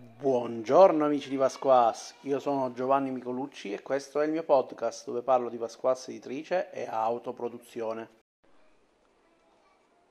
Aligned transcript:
Buongiorno 0.00 1.04
amici 1.04 1.28
di 1.28 1.36
Pasquas, 1.36 2.14
io 2.20 2.38
sono 2.38 2.72
Giovanni 2.72 3.10
Micolucci 3.10 3.72
e 3.72 3.82
questo 3.82 4.20
è 4.20 4.26
il 4.26 4.30
mio 4.30 4.44
podcast 4.44 5.06
dove 5.06 5.22
parlo 5.22 5.48
di 5.48 5.56
Pasquas 5.56 6.06
editrice 6.06 6.70
e 6.70 6.86
autoproduzione. 6.88 8.08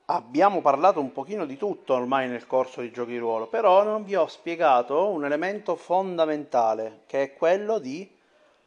Abbiamo 0.07 0.59
parlato 0.59 0.99
un 0.99 1.13
pochino 1.13 1.45
di 1.45 1.55
tutto 1.55 1.93
ormai 1.93 2.27
nel 2.27 2.47
corso 2.47 2.81
di 2.81 2.91
giochi 2.91 3.17
ruolo, 3.17 3.47
però 3.47 3.83
non 3.83 4.03
vi 4.03 4.17
ho 4.17 4.27
spiegato 4.27 5.07
un 5.07 5.23
elemento 5.23 5.77
fondamentale 5.77 7.03
che 7.05 7.23
è 7.23 7.33
quello 7.33 7.79
di 7.79 8.13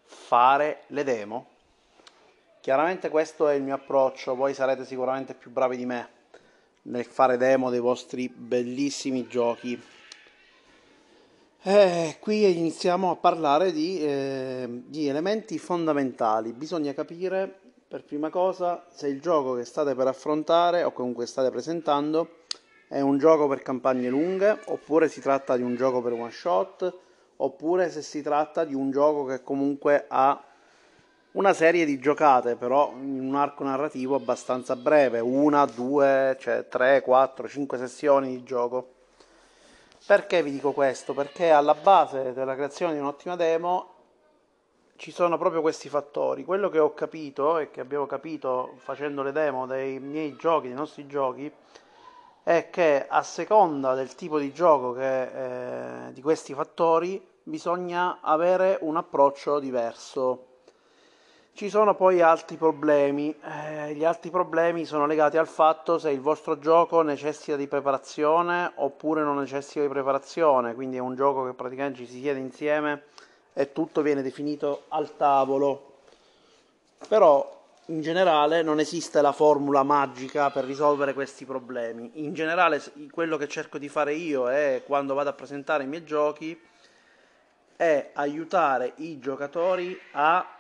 fare 0.02 0.84
le 0.86 1.04
demo. 1.04 1.46
Chiaramente 2.60 3.10
questo 3.10 3.46
è 3.46 3.54
il 3.54 3.62
mio 3.62 3.74
approccio, 3.74 4.34
voi 4.34 4.54
sarete 4.54 4.86
sicuramente 4.86 5.34
più 5.34 5.50
bravi 5.50 5.76
di 5.76 5.84
me 5.84 6.08
nel 6.82 7.04
fare 7.04 7.36
demo 7.36 7.68
dei 7.68 7.78
vostri 7.78 8.30
bellissimi 8.30 9.26
giochi 9.26 9.98
eh, 11.62 12.16
qui 12.20 12.56
iniziamo 12.56 13.10
a 13.10 13.16
parlare 13.16 13.70
di, 13.70 14.02
eh, 14.02 14.66
di, 14.86 15.08
elementi 15.08 15.58
fondamentali. 15.58 16.52
Bisogna 16.52 16.94
capire 16.94 17.54
per 17.86 18.02
prima 18.04 18.30
cosa 18.30 18.86
se 18.88 19.08
il 19.08 19.20
gioco 19.20 19.54
che 19.54 19.64
state 19.64 19.94
per 19.94 20.06
affrontare 20.06 20.84
o 20.84 20.92
comunque 20.92 21.26
state 21.26 21.50
presentando 21.50 22.36
è 22.88 23.00
un 23.00 23.18
gioco 23.18 23.46
per 23.46 23.62
campagne 23.62 24.08
lunghe 24.08 24.58
oppure 24.66 25.08
si 25.08 25.20
tratta 25.20 25.56
di 25.56 25.62
un 25.62 25.74
gioco 25.76 26.00
per 26.00 26.12
one 26.12 26.30
shot 26.30 26.98
oppure 27.36 27.90
se 27.90 28.00
si 28.00 28.22
tratta 28.22 28.64
di 28.64 28.74
un 28.74 28.90
gioco 28.90 29.24
che 29.24 29.42
comunque 29.42 30.06
ha 30.08 30.42
una 31.32 31.52
serie 31.52 31.84
di 31.84 31.98
giocate 31.98 32.56
però 32.56 32.92
in 32.96 33.20
un 33.20 33.34
arco 33.34 33.64
narrativo 33.64 34.14
abbastanza 34.14 34.76
breve, 34.76 35.20
una, 35.20 35.66
due, 35.66 36.36
cioè 36.40 36.68
tre, 36.68 37.02
quattro, 37.02 37.48
cinque 37.48 37.76
sessioni 37.76 38.28
di 38.28 38.44
gioco. 38.44 38.99
Perché 40.10 40.42
vi 40.42 40.50
dico 40.50 40.72
questo? 40.72 41.14
Perché 41.14 41.52
alla 41.52 41.76
base 41.76 42.32
della 42.32 42.56
creazione 42.56 42.94
di 42.94 42.98
un'ottima 42.98 43.36
demo 43.36 43.94
ci 44.96 45.12
sono 45.12 45.38
proprio 45.38 45.60
questi 45.60 45.88
fattori. 45.88 46.42
Quello 46.44 46.68
che 46.68 46.80
ho 46.80 46.92
capito 46.94 47.58
e 47.58 47.70
che 47.70 47.80
abbiamo 47.80 48.06
capito 48.06 48.72
facendo 48.78 49.22
le 49.22 49.30
demo 49.30 49.66
dei 49.66 50.00
miei 50.00 50.34
giochi, 50.34 50.66
dei 50.66 50.76
nostri 50.76 51.06
giochi, 51.06 51.48
è 52.42 52.70
che 52.70 53.06
a 53.08 53.22
seconda 53.22 53.94
del 53.94 54.16
tipo 54.16 54.40
di 54.40 54.52
gioco 54.52 54.94
che, 54.94 56.08
eh, 56.08 56.12
di 56.12 56.22
questi 56.22 56.54
fattori 56.54 57.24
bisogna 57.44 58.18
avere 58.20 58.78
un 58.80 58.96
approccio 58.96 59.60
diverso. 59.60 60.49
Ci 61.52 61.68
sono 61.68 61.94
poi 61.94 62.22
altri 62.22 62.56
problemi, 62.56 63.34
eh, 63.44 63.94
gli 63.94 64.04
altri 64.04 64.30
problemi 64.30 64.86
sono 64.86 65.04
legati 65.04 65.36
al 65.36 65.46
fatto 65.46 65.98
se 65.98 66.10
il 66.10 66.20
vostro 66.20 66.58
gioco 66.58 67.02
necessita 67.02 67.56
di 67.56 67.66
preparazione 67.66 68.72
oppure 68.76 69.22
non 69.22 69.36
necessita 69.36 69.82
di 69.82 69.88
preparazione, 69.88 70.74
quindi 70.74 70.96
è 70.96 71.00
un 71.00 71.14
gioco 71.14 71.44
che 71.44 71.52
praticamente 71.52 71.98
ci 71.98 72.06
si 72.06 72.20
siede 72.20 72.38
insieme 72.38 73.02
e 73.52 73.72
tutto 73.72 74.00
viene 74.00 74.22
definito 74.22 74.84
al 74.88 75.16
tavolo. 75.16 75.96
Però 77.06 77.58
in 77.86 78.00
generale 78.00 78.62
non 78.62 78.80
esiste 78.80 79.20
la 79.20 79.32
formula 79.32 79.82
magica 79.82 80.50
per 80.50 80.64
risolvere 80.64 81.12
questi 81.12 81.44
problemi. 81.44 82.10
In 82.14 82.32
generale 82.32 82.80
quello 83.10 83.36
che 83.36 83.48
cerco 83.48 83.76
di 83.76 83.88
fare 83.88 84.14
io 84.14 84.48
è 84.48 84.82
quando 84.86 85.12
vado 85.12 85.28
a 85.28 85.34
presentare 85.34 85.82
i 85.82 85.88
miei 85.88 86.04
giochi 86.04 86.58
è 87.76 88.10
aiutare 88.14 88.92
i 88.96 89.18
giocatori 89.18 89.98
a 90.12 90.54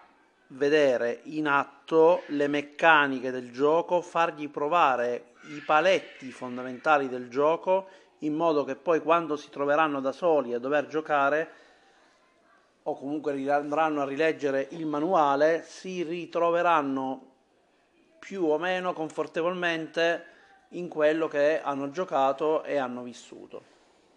vedere 0.50 1.20
in 1.24 1.46
atto 1.46 2.22
le 2.28 2.48
meccaniche 2.48 3.30
del 3.30 3.52
gioco, 3.52 4.00
fargli 4.00 4.48
provare 4.48 5.34
i 5.54 5.60
paletti 5.60 6.30
fondamentali 6.30 7.08
del 7.08 7.28
gioco 7.28 7.88
in 8.18 8.34
modo 8.34 8.64
che 8.64 8.76
poi 8.76 9.00
quando 9.00 9.36
si 9.36 9.50
troveranno 9.50 10.00
da 10.00 10.12
soli 10.12 10.52
a 10.52 10.58
dover 10.58 10.86
giocare 10.86 11.50
o 12.82 12.96
comunque 12.96 13.50
andranno 13.50 14.02
a 14.02 14.06
rileggere 14.06 14.68
il 14.70 14.86
manuale 14.86 15.62
si 15.62 16.02
ritroveranno 16.02 17.28
più 18.18 18.44
o 18.44 18.58
meno 18.58 18.92
confortevolmente 18.92 20.24
in 20.70 20.88
quello 20.88 21.26
che 21.28 21.60
hanno 21.60 21.90
giocato 21.90 22.62
e 22.64 22.76
hanno 22.76 23.02
vissuto. 23.02 23.62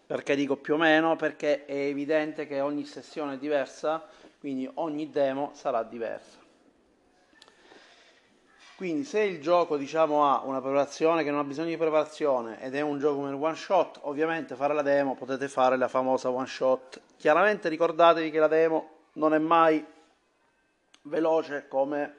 Perché 0.06 0.36
dico 0.36 0.58
più 0.58 0.76
o 0.76 0.78
meno? 0.78 1.16
Perché 1.16 1.66
è 1.66 1.76
evidente 1.76 2.46
che 2.46 2.60
ogni 2.60 2.86
sessione 2.86 3.36
è 3.36 3.38
diversa 3.38 4.06
quindi 4.44 4.70
ogni 4.74 5.10
demo 5.10 5.52
sarà 5.54 5.84
diversa. 5.84 6.38
Quindi 8.76 9.06
se 9.06 9.22
il 9.22 9.40
gioco 9.40 9.78
diciamo, 9.78 10.30
ha 10.30 10.42
una 10.44 10.60
preparazione 10.60 11.24
che 11.24 11.32
non 11.32 11.40
ha 11.40 11.46
bisogno 11.46 11.70
di 11.70 11.78
preparazione 11.78 12.62
ed 12.62 12.76
è 12.76 12.82
un 12.82 13.00
gioco 13.00 13.22
come 13.22 13.32
one 13.32 13.56
shot, 13.56 14.00
ovviamente 14.02 14.56
fare 14.56 14.74
la 14.74 14.82
demo 14.82 15.16
potete 15.16 15.48
fare 15.48 15.78
la 15.78 15.88
famosa 15.88 16.30
one 16.30 16.46
shot. 16.46 17.00
Chiaramente 17.16 17.70
ricordatevi 17.70 18.32
che 18.32 18.40
la 18.40 18.50
demo 18.50 18.90
non 19.14 19.34
è 19.34 19.38
mai 19.38 19.82
veloce 21.04 21.70
come 21.70 22.16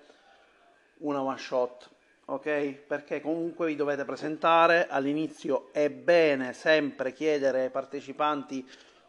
una 1.00 1.20
one 1.20 1.36
shot, 1.36 1.90
ok? 2.24 2.70
Perché 2.86 3.20
comunque 3.20 3.66
vi 3.66 3.76
dovete 3.76 4.06
presentare 4.06 4.86
all'inizio 4.88 5.68
è 5.72 5.90
bene 5.90 6.54
sempre 6.54 7.12
chiedere 7.12 7.64
ai 7.64 7.70
partecipanti 7.70 8.66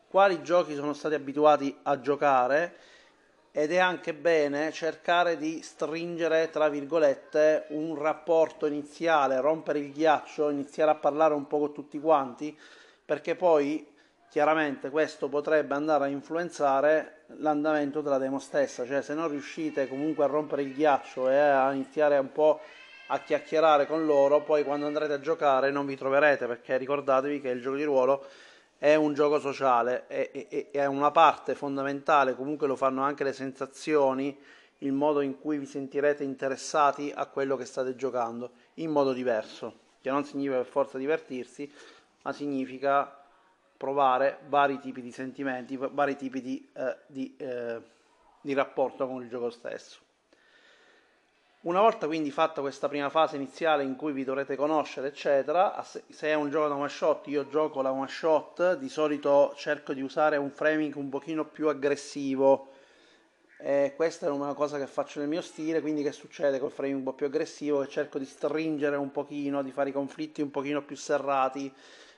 quali 0.09 0.43
giochi 0.43 0.75
sono 0.75 0.91
stati 0.91 1.15
abituati 1.15 1.73
a 1.83 1.97
giocare 2.01 2.93
ed 3.57 3.71
è 3.71 3.77
anche 3.77 4.13
bene 4.13 4.69
cercare 4.73 5.37
di 5.37 5.61
stringere, 5.61 6.49
tra 6.49 6.67
virgolette, 6.67 7.67
un 7.69 7.97
rapporto 7.97 8.65
iniziale, 8.65 9.39
rompere 9.39 9.79
il 9.79 9.93
ghiaccio, 9.93 10.49
iniziare 10.49 10.91
a 10.91 10.95
parlare 10.95 11.35
un 11.35 11.47
po' 11.47 11.59
con 11.59 11.73
tutti 11.73 11.97
quanti, 11.97 12.53
perché 13.05 13.35
poi 13.35 13.87
chiaramente 14.29 14.89
questo 14.89 15.29
potrebbe 15.29 15.73
andare 15.73 16.03
a 16.03 16.07
influenzare 16.07 17.23
l'andamento 17.37 18.01
della 18.01 18.17
demo 18.17 18.39
stessa, 18.39 18.85
cioè 18.85 19.01
se 19.01 19.13
non 19.13 19.29
riuscite 19.29 19.87
comunque 19.87 20.25
a 20.25 20.27
rompere 20.27 20.63
il 20.63 20.73
ghiaccio 20.73 21.29
e 21.29 21.37
a 21.37 21.71
iniziare 21.71 22.17
un 22.17 22.33
po' 22.33 22.59
a 23.07 23.19
chiacchierare 23.19 23.87
con 23.87 24.05
loro, 24.05 24.41
poi 24.41 24.65
quando 24.65 24.85
andrete 24.85 25.13
a 25.13 25.21
giocare 25.21 25.71
non 25.71 25.85
vi 25.85 25.95
troverete, 25.95 26.45
perché 26.45 26.75
ricordatevi 26.75 27.39
che 27.39 27.51
il 27.51 27.61
gioco 27.61 27.77
di 27.77 27.83
ruolo 27.85 28.25
è 28.85 28.93
un 28.93 29.15
gioco 29.15 29.39
sociale, 29.39 30.05
è, 30.05 30.29
è, 30.29 30.69
è, 30.69 30.85
una 30.85 31.09
parte 31.09 31.55
fondamentale, 31.55 32.35
comunque 32.35 32.67
lo 32.67 32.75
fanno 32.75 33.01
anche 33.01 33.23
le 33.23 33.33
sensazioni, 33.33 34.37
il 34.79 34.91
modo 34.91 35.21
in 35.21 35.39
cui 35.39 35.57
vi 35.57 35.65
sentirete 35.65 36.23
interessati 36.23 37.11
a 37.11 37.25
quello 37.25 37.55
che 37.55 37.65
state 37.65 37.95
giocando, 37.95 38.51
in 38.75 38.91
modo 38.91 39.11
diverso, 39.11 39.79
che 40.01 40.11
non 40.11 40.23
significa 40.23 40.57
per 40.57 40.67
forza 40.67 40.99
divertirsi, 40.99 41.67
ma 42.21 42.31
significa 42.31 43.11
provare 43.75 44.41
vari 44.49 44.77
tipi 44.77 45.01
di 45.01 45.11
sentimenti, 45.11 45.77
vari 45.77 46.15
tipi 46.15 46.39
di, 46.39 46.69
eh, 46.73 46.95
di, 47.07 47.35
eh, 47.37 47.81
di 48.39 48.53
rapporto 48.53 49.07
con 49.07 49.23
il 49.23 49.29
gioco 49.29 49.49
stesso. 49.49 50.04
Una 51.65 51.81
volta 51.81 52.05
quindi 52.05 52.29
fatta 52.29 52.61
questa 52.61 52.87
prima 52.87 53.09
fase 53.09 53.37
iniziale 53.37 53.81
in 53.81 53.95
cui 53.95 54.11
vi 54.11 54.23
dovrete 54.23 54.55
conoscere, 54.55 55.07
eccetera, 55.07 55.83
se 55.83 56.27
è 56.27 56.35
un 56.35 56.51
gioco 56.51 56.67
da 56.67 56.75
one 56.75 56.89
shot, 56.89 57.25
io 57.25 57.47
gioco 57.47 57.81
la 57.81 57.91
one 57.91 58.07
shot, 58.07 58.77
di 58.77 58.87
solito 58.87 59.51
cerco 59.55 59.93
di 59.93 60.03
usare 60.03 60.37
un 60.37 60.51
framing 60.51 60.95
un 60.95 61.09
pochino 61.09 61.43
più 61.43 61.67
aggressivo. 61.67 62.67
E 63.57 63.93
questa 63.95 64.27
è 64.27 64.29
una 64.29 64.53
cosa 64.53 64.77
che 64.77 64.85
faccio 64.85 65.17
nel 65.17 65.27
mio 65.27 65.41
stile, 65.41 65.81
quindi 65.81 66.03
che 66.03 66.11
succede 66.11 66.59
col 66.59 66.69
framing 66.69 66.99
un 66.99 67.03
po' 67.03 67.13
più 67.13 67.25
aggressivo? 67.25 67.79
Che 67.79 67.87
cerco 67.87 68.19
di 68.19 68.25
stringere 68.25 68.95
un 68.95 69.09
pochino, 69.09 69.63
di 69.63 69.71
fare 69.71 69.89
i 69.89 69.91
conflitti 69.91 70.43
un 70.43 70.51
pochino 70.51 70.83
più 70.83 70.95
serrati, 70.95 71.73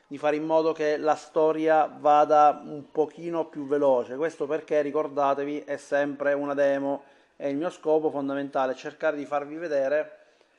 di 0.08 0.18
fare 0.18 0.35
in 0.35 0.44
modo 0.44 0.74
che 0.74 0.97
la 0.97 1.16
storia 1.16 1.85
vada 1.85 2.62
un 2.66 2.91
pochino 2.91 3.46
più 3.46 3.66
veloce. 3.66 4.18
Questo 4.18 4.46
perché 4.46 4.81
ricordatevi 4.81 5.59
è 5.59 5.78
sempre 5.78 6.34
una 6.34 6.53
demo 6.53 7.16
e 7.37 7.49
il 7.49 7.55
mio 7.55 7.69
scopo 7.69 8.09
fondamentale 8.09 8.73
è 8.73 8.75
cercare 8.75 9.15
di 9.15 9.25
farvi 9.25 9.55
vedere 9.55 10.17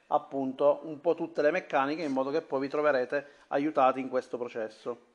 appunto 0.09 0.81
un 0.85 1.01
po' 1.01 1.15
tutte 1.15 1.43
le 1.43 1.51
meccaniche 1.51 2.03
in 2.03 2.13
modo 2.13 2.31
che 2.31 2.41
poi 2.41 2.61
vi 2.61 2.69
troverete 2.69 3.27
aiutati 3.49 4.01
in 4.01 4.09
questo 4.09 4.39
processo. 4.39 5.07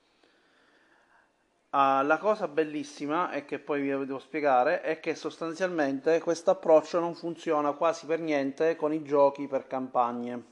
Uh, 1.69 2.06
la 2.06 2.19
cosa 2.19 2.47
bellissima 2.47 3.31
e 3.31 3.45
che 3.45 3.57
poi 3.57 3.81
vi 3.81 3.88
devo 3.88 4.19
spiegare 4.19 4.81
è 4.81 5.00
che 5.00 5.15
sostanzialmente 5.15 6.19
questo 6.19 6.51
approccio 6.51 7.00
non 7.00 7.15
funziona 7.15 7.71
quasi 7.71 8.06
per 8.06 8.19
niente 8.19 8.75
con 8.75 8.94
i 8.94 9.01
giochi 9.01 9.48
per 9.48 9.66
campagne. 9.66 10.51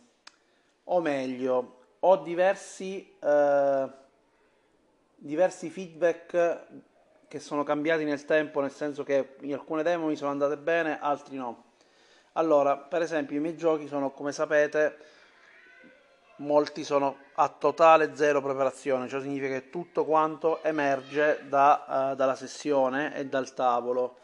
O 0.86 1.00
meglio, 1.00 1.76
ho 2.00 2.18
diversi, 2.18 3.16
uh, 3.20 3.88
diversi 5.16 5.70
feedback 5.70 6.66
che 7.32 7.40
sono 7.40 7.64
cambiati 7.64 8.04
nel 8.04 8.26
tempo, 8.26 8.60
nel 8.60 8.74
senso 8.74 9.04
che 9.04 9.38
alcune 9.54 9.84
demo 9.84 10.08
mi 10.08 10.18
sono 10.18 10.32
andate 10.32 10.58
bene, 10.58 11.00
altri 11.00 11.38
no. 11.38 11.64
Allora, 12.34 12.76
per 12.76 13.02
esempio, 13.02 13.38
i 13.38 13.40
miei 13.40 13.56
giochi 13.56 13.88
sono, 13.88 14.12
come 14.12 14.34
sapete, 14.34 14.98
molti 16.40 16.84
sono 16.84 17.20
a 17.36 17.48
totale 17.48 18.18
zero 18.18 18.42
preparazione, 18.42 19.08
ciò 19.08 19.22
significa 19.22 19.48
che 19.48 19.70
tutto 19.70 20.04
quanto 20.04 20.62
emerge 20.62 21.46
da, 21.48 22.12
uh, 22.12 22.16
dalla 22.16 22.36
sessione 22.36 23.16
e 23.16 23.26
dal 23.26 23.54
tavolo. 23.54 24.18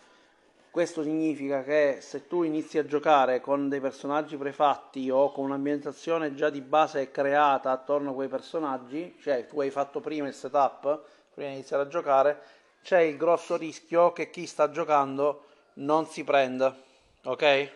Questo 0.69 1.01
significa 1.01 1.63
che 1.63 1.99
se 2.01 2.27
tu 2.27 2.43
inizi 2.43 2.77
a 2.77 2.85
giocare 2.85 3.39
con 3.39 3.69
dei 3.69 3.79
personaggi 3.79 4.35
prefatti 4.35 5.09
o 5.09 5.31
con 5.31 5.45
un'ambientazione 5.45 6.35
già 6.35 6.49
di 6.49 6.59
base 6.59 7.09
creata 7.09 7.71
attorno 7.71 8.09
a 8.09 8.13
quei 8.13 8.27
personaggi, 8.27 9.15
cioè 9.21 9.45
tu 9.45 9.61
hai 9.61 9.69
fatto 9.69 10.01
prima 10.01 10.27
il 10.27 10.33
setup, 10.33 11.03
prima 11.33 11.51
di 11.51 11.55
iniziare 11.55 11.83
a 11.83 11.87
giocare, 11.87 12.41
c'è 12.83 12.99
il 13.01 13.17
grosso 13.17 13.57
rischio 13.57 14.13
che 14.13 14.29
chi 14.29 14.45
sta 14.45 14.71
giocando 14.71 15.45
non 15.75 16.05
si 16.07 16.23
prenda, 16.23 16.75
ok? 17.23 17.71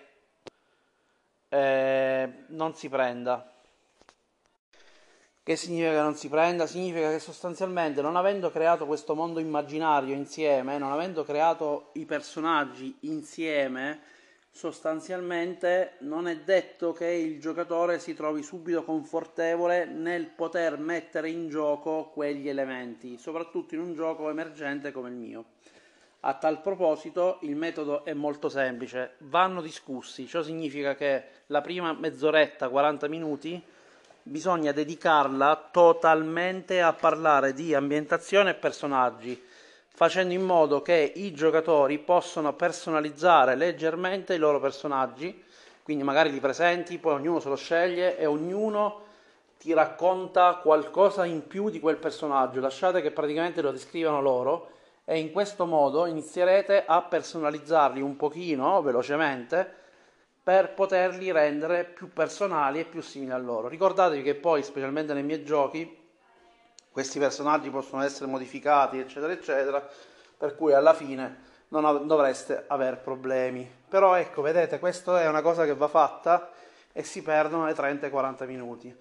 Eh, 1.49 2.33
non 2.47 2.75
si 2.75 2.89
prenda. 2.89 3.51
Che 5.43 5.55
significa 5.55 5.91
che 5.91 6.01
non 6.01 6.15
si 6.15 6.29
prenda? 6.29 6.67
Significa 6.67 7.09
che 7.09 7.19
sostanzialmente 7.19 8.01
non 8.01 8.15
avendo 8.15 8.51
creato 8.51 8.85
questo 8.85 9.15
mondo 9.15 9.39
immaginario 9.39 10.13
insieme, 10.13 10.77
non 10.77 10.91
avendo 10.91 11.23
creato 11.23 11.89
i 11.93 12.05
personaggi 12.05 12.95
insieme, 13.01 14.01
sostanzialmente 14.51 15.93
non 15.99 16.27
è 16.27 16.37
detto 16.39 16.91
che 16.91 17.07
il 17.07 17.39
giocatore 17.39 17.99
si 17.99 18.13
trovi 18.13 18.43
subito 18.43 18.83
confortevole 18.83 19.85
nel 19.85 20.27
poter 20.27 20.77
mettere 20.77 21.29
in 21.29 21.47
gioco 21.47 22.11
quegli 22.13 22.49
elementi, 22.49 23.17
soprattutto 23.17 23.75
in 23.75 23.81
un 23.81 23.93
gioco 23.93 24.29
emergente 24.29 24.91
come 24.91 25.09
il 25.09 25.15
mio. 25.15 25.45
A 26.23 26.35
tal 26.35 26.61
proposito 26.61 27.39
il 27.41 27.55
metodo 27.55 28.05
è 28.05 28.13
molto 28.13 28.49
semplice, 28.49 29.15
vanno 29.19 29.61
discussi, 29.61 30.27
ciò 30.27 30.43
significa 30.43 30.93
che 30.93 31.23
la 31.47 31.61
prima 31.61 31.93
mezz'oretta, 31.93 32.69
40 32.69 33.07
minuti, 33.07 33.59
bisogna 34.21 34.71
dedicarla 34.71 35.69
totalmente 35.71 36.81
a 36.81 36.93
parlare 36.93 37.53
di 37.53 37.73
ambientazione 37.73 38.51
e 38.51 38.55
personaggi 38.55 39.49
facendo 39.93 40.33
in 40.33 40.43
modo 40.43 40.81
che 40.81 41.11
i 41.15 41.31
giocatori 41.33 41.99
possano 41.99 42.53
personalizzare 42.53 43.55
leggermente 43.55 44.33
i 44.33 44.37
loro 44.37 44.59
personaggi, 44.59 45.43
quindi 45.83 46.03
magari 46.03 46.31
li 46.31 46.39
presenti, 46.39 46.97
poi 46.97 47.13
ognuno 47.13 47.39
se 47.39 47.49
lo 47.49 47.55
sceglie 47.55 48.17
e 48.17 48.25
ognuno 48.25 49.09
ti 49.57 49.73
racconta 49.73 50.55
qualcosa 50.55 51.25
in 51.25 51.45
più 51.45 51.69
di 51.69 51.79
quel 51.79 51.97
personaggio, 51.97 52.59
lasciate 52.59 53.01
che 53.01 53.11
praticamente 53.11 53.61
lo 53.61 53.71
descrivano 53.71 54.21
loro 54.21 54.71
e 55.05 55.19
in 55.19 55.31
questo 55.31 55.65
modo 55.65 56.05
inizierete 56.05 56.83
a 56.85 57.01
personalizzarli 57.01 58.01
un 58.01 58.15
pochino 58.15 58.81
velocemente 58.81 59.79
per 60.43 60.73
poterli 60.73 61.31
rendere 61.31 61.83
più 61.83 62.11
personali 62.11 62.79
e 62.79 62.85
più 62.85 63.01
simili 63.01 63.31
a 63.31 63.37
loro. 63.37 63.67
Ricordatevi 63.67 64.23
che 64.23 64.33
poi, 64.33 64.63
specialmente 64.63 65.13
nei 65.13 65.21
miei 65.21 65.43
giochi, 65.43 66.00
questi 66.91 67.19
personaggi 67.19 67.69
possono 67.69 68.03
essere 68.03 68.29
modificati, 68.29 68.99
eccetera, 68.99 69.31
eccetera, 69.31 69.87
per 70.37 70.55
cui 70.55 70.73
alla 70.73 70.93
fine 70.93 71.49
non 71.69 72.05
dovreste 72.05 72.65
avere 72.67 72.97
problemi. 72.97 73.69
Però 73.87 74.15
ecco, 74.15 74.41
vedete, 74.41 74.79
questa 74.79 75.21
è 75.21 75.27
una 75.27 75.41
cosa 75.41 75.63
che 75.65 75.73
va 75.73 75.87
fatta 75.87 76.51
e 76.91 77.03
si 77.03 77.21
perdono 77.21 77.65
le 77.65 77.73
30-40 77.73 78.45
minuti. 78.45 78.93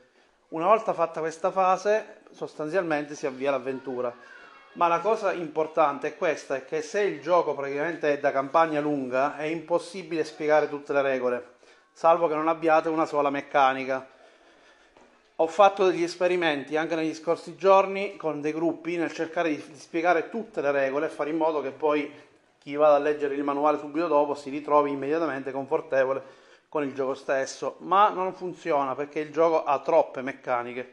Una 0.49 0.67
volta 0.67 0.93
fatta 0.93 1.21
questa 1.21 1.51
fase, 1.51 2.23
sostanzialmente 2.31 3.15
si 3.15 3.27
avvia 3.27 3.51
l'avventura. 3.51 4.15
Ma 4.75 4.87
la 4.87 5.01
cosa 5.01 5.33
importante 5.33 6.09
è 6.09 6.17
questa, 6.17 6.55
è 6.55 6.65
che 6.65 6.83
se 6.83 7.01
il 7.01 7.21
gioco 7.21 7.55
praticamente 7.55 8.13
è 8.13 8.21
da 8.21 8.31
campagna 8.31 8.81
lunga, 8.81 9.37
è 9.37 9.45
impossibile 9.45 10.23
spiegare 10.23 10.69
tutte 10.69 10.93
le 10.93 11.03
regole, 11.03 11.55
salvo 11.93 12.29
che 12.29 12.35
non 12.35 12.47
abbiate 12.47 12.89
una 12.89 13.05
sola 13.05 13.31
meccanica 13.31 14.07
ho 15.43 15.47
fatto 15.47 15.87
degli 15.87 16.03
esperimenti 16.03 16.77
anche 16.77 16.95
negli 16.95 17.15
scorsi 17.15 17.57
giorni 17.57 18.17
con 18.17 18.43
dei 18.43 18.53
gruppi 18.53 18.97
nel 18.97 19.11
cercare 19.11 19.49
di, 19.49 19.57
di 19.57 19.79
spiegare 19.79 20.29
tutte 20.29 20.61
le 20.61 20.71
regole 20.71 21.07
e 21.07 21.09
fare 21.09 21.31
in 21.31 21.39
modo 21.39 21.63
che 21.63 21.71
poi 21.71 22.13
chi 22.59 22.75
vada 22.75 22.97
a 22.97 22.99
leggere 22.99 23.35
il 23.35 23.43
manuale 23.43 23.79
subito 23.79 24.07
dopo 24.07 24.35
si 24.35 24.51
ritrovi 24.51 24.91
immediatamente 24.91 25.51
confortevole 25.51 26.23
con 26.69 26.85
il 26.85 26.93
gioco 26.93 27.15
stesso, 27.15 27.77
ma 27.79 28.11
non 28.11 28.35
funziona 28.35 28.95
perché 28.95 29.21
il 29.21 29.33
gioco 29.33 29.65
ha 29.65 29.79
troppe 29.79 30.21
meccaniche. 30.21 30.93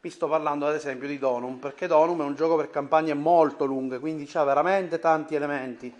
Vi 0.00 0.08
sto 0.08 0.26
parlando 0.26 0.66
ad 0.66 0.74
esempio 0.74 1.06
di 1.06 1.18
Donum, 1.18 1.58
perché 1.58 1.86
Donum 1.86 2.22
è 2.22 2.24
un 2.24 2.34
gioco 2.34 2.56
per 2.56 2.70
campagne 2.70 3.12
molto 3.12 3.66
lunghe, 3.66 3.98
quindi 3.98 4.28
ha 4.32 4.42
veramente 4.42 5.00
tanti 5.00 5.34
elementi. 5.34 5.94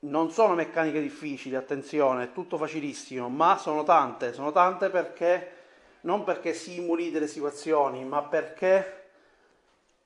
Non 0.00 0.30
sono 0.30 0.54
meccaniche 0.54 1.00
difficili, 1.00 1.56
attenzione, 1.56 2.24
è 2.24 2.32
tutto 2.32 2.58
facilissimo, 2.58 3.30
ma 3.30 3.56
sono 3.56 3.82
tante, 3.82 4.34
sono 4.34 4.52
tante 4.52 4.90
perché 4.90 5.56
non 6.02 6.24
perché 6.24 6.54
simuli 6.54 7.10
delle 7.10 7.26
situazioni, 7.26 8.04
ma 8.04 8.22
perché 8.22 9.10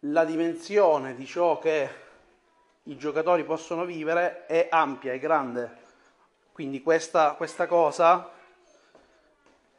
la 0.00 0.24
dimensione 0.24 1.14
di 1.14 1.26
ciò 1.26 1.58
che 1.58 1.88
i 2.84 2.96
giocatori 2.96 3.44
possono 3.44 3.84
vivere 3.84 4.46
è 4.46 4.68
ampia, 4.70 5.12
è 5.12 5.18
grande. 5.18 5.80
Quindi 6.52 6.82
questa, 6.82 7.32
questa 7.32 7.66
cosa 7.66 8.30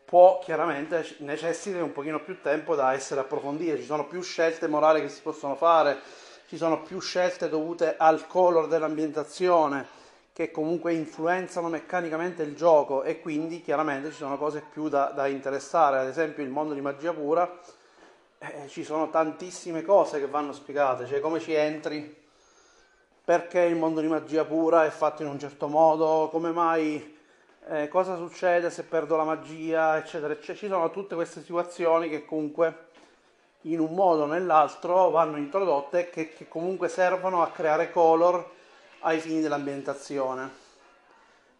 può 0.05 0.39
chiaramente 0.39 1.15
necessita 1.19 1.83
un 1.83 1.91
pochino 1.91 2.21
più 2.21 2.39
tempo 2.41 2.75
da 2.75 2.93
essere 2.93 3.21
approfondita, 3.21 3.75
ci 3.75 3.83
sono 3.83 4.05
più 4.07 4.21
scelte 4.21 4.67
morali 4.67 5.01
che 5.01 5.09
si 5.09 5.21
possono 5.21 5.55
fare, 5.55 5.99
ci 6.47 6.57
sono 6.57 6.81
più 6.83 6.99
scelte 6.99 7.49
dovute 7.49 7.95
al 7.97 8.27
color 8.27 8.67
dell'ambientazione 8.67 10.01
che 10.33 10.49
comunque 10.49 10.93
influenzano 10.93 11.67
meccanicamente 11.67 12.41
il 12.41 12.55
gioco 12.55 13.03
e 13.03 13.21
quindi 13.21 13.61
chiaramente 13.61 14.09
ci 14.09 14.17
sono 14.17 14.37
cose 14.39 14.63
più 14.67 14.89
da, 14.89 15.11
da 15.11 15.27
interessare, 15.27 15.99
ad 15.99 16.07
esempio 16.07 16.43
il 16.43 16.49
mondo 16.49 16.73
di 16.73 16.81
magia 16.81 17.13
pura, 17.13 17.59
eh, 18.39 18.67
ci 18.67 18.83
sono 18.83 19.11
tantissime 19.11 19.83
cose 19.83 20.19
che 20.19 20.25
vanno 20.25 20.51
spiegate, 20.51 21.05
cioè 21.05 21.19
come 21.19 21.39
ci 21.39 21.53
entri, 21.53 22.21
perché 23.23 23.59
il 23.61 23.75
mondo 23.75 24.01
di 24.01 24.07
magia 24.07 24.43
pura 24.43 24.85
è 24.85 24.89
fatto 24.89 25.21
in 25.21 25.29
un 25.29 25.39
certo 25.39 25.67
modo, 25.67 26.29
come 26.31 26.51
mai, 26.51 27.15
eh, 27.67 27.87
cosa 27.87 28.17
succede 28.17 28.71
se 28.71 28.83
perdo 28.83 29.15
la 29.15 29.23
magia, 29.23 29.97
eccetera, 29.97 30.33
eccetera. 30.33 30.57
Ci 30.57 30.67
sono 30.67 30.89
tutte 30.89 31.13
queste 31.13 31.41
situazioni 31.41 32.09
che 32.09 32.25
comunque 32.25 32.87
in 33.61 33.79
un 33.79 33.93
modo 33.93 34.23
o 34.23 34.25
nell'altro 34.25 35.11
vanno 35.11 35.37
introdotte 35.37 36.09
che, 36.09 36.33
che 36.33 36.47
comunque 36.47 36.89
servono 36.89 37.43
a 37.43 37.51
creare 37.51 37.91
color 37.91 38.52
ai 39.03 39.19
fini 39.19 39.41
dell'ambientazione. 39.41 40.61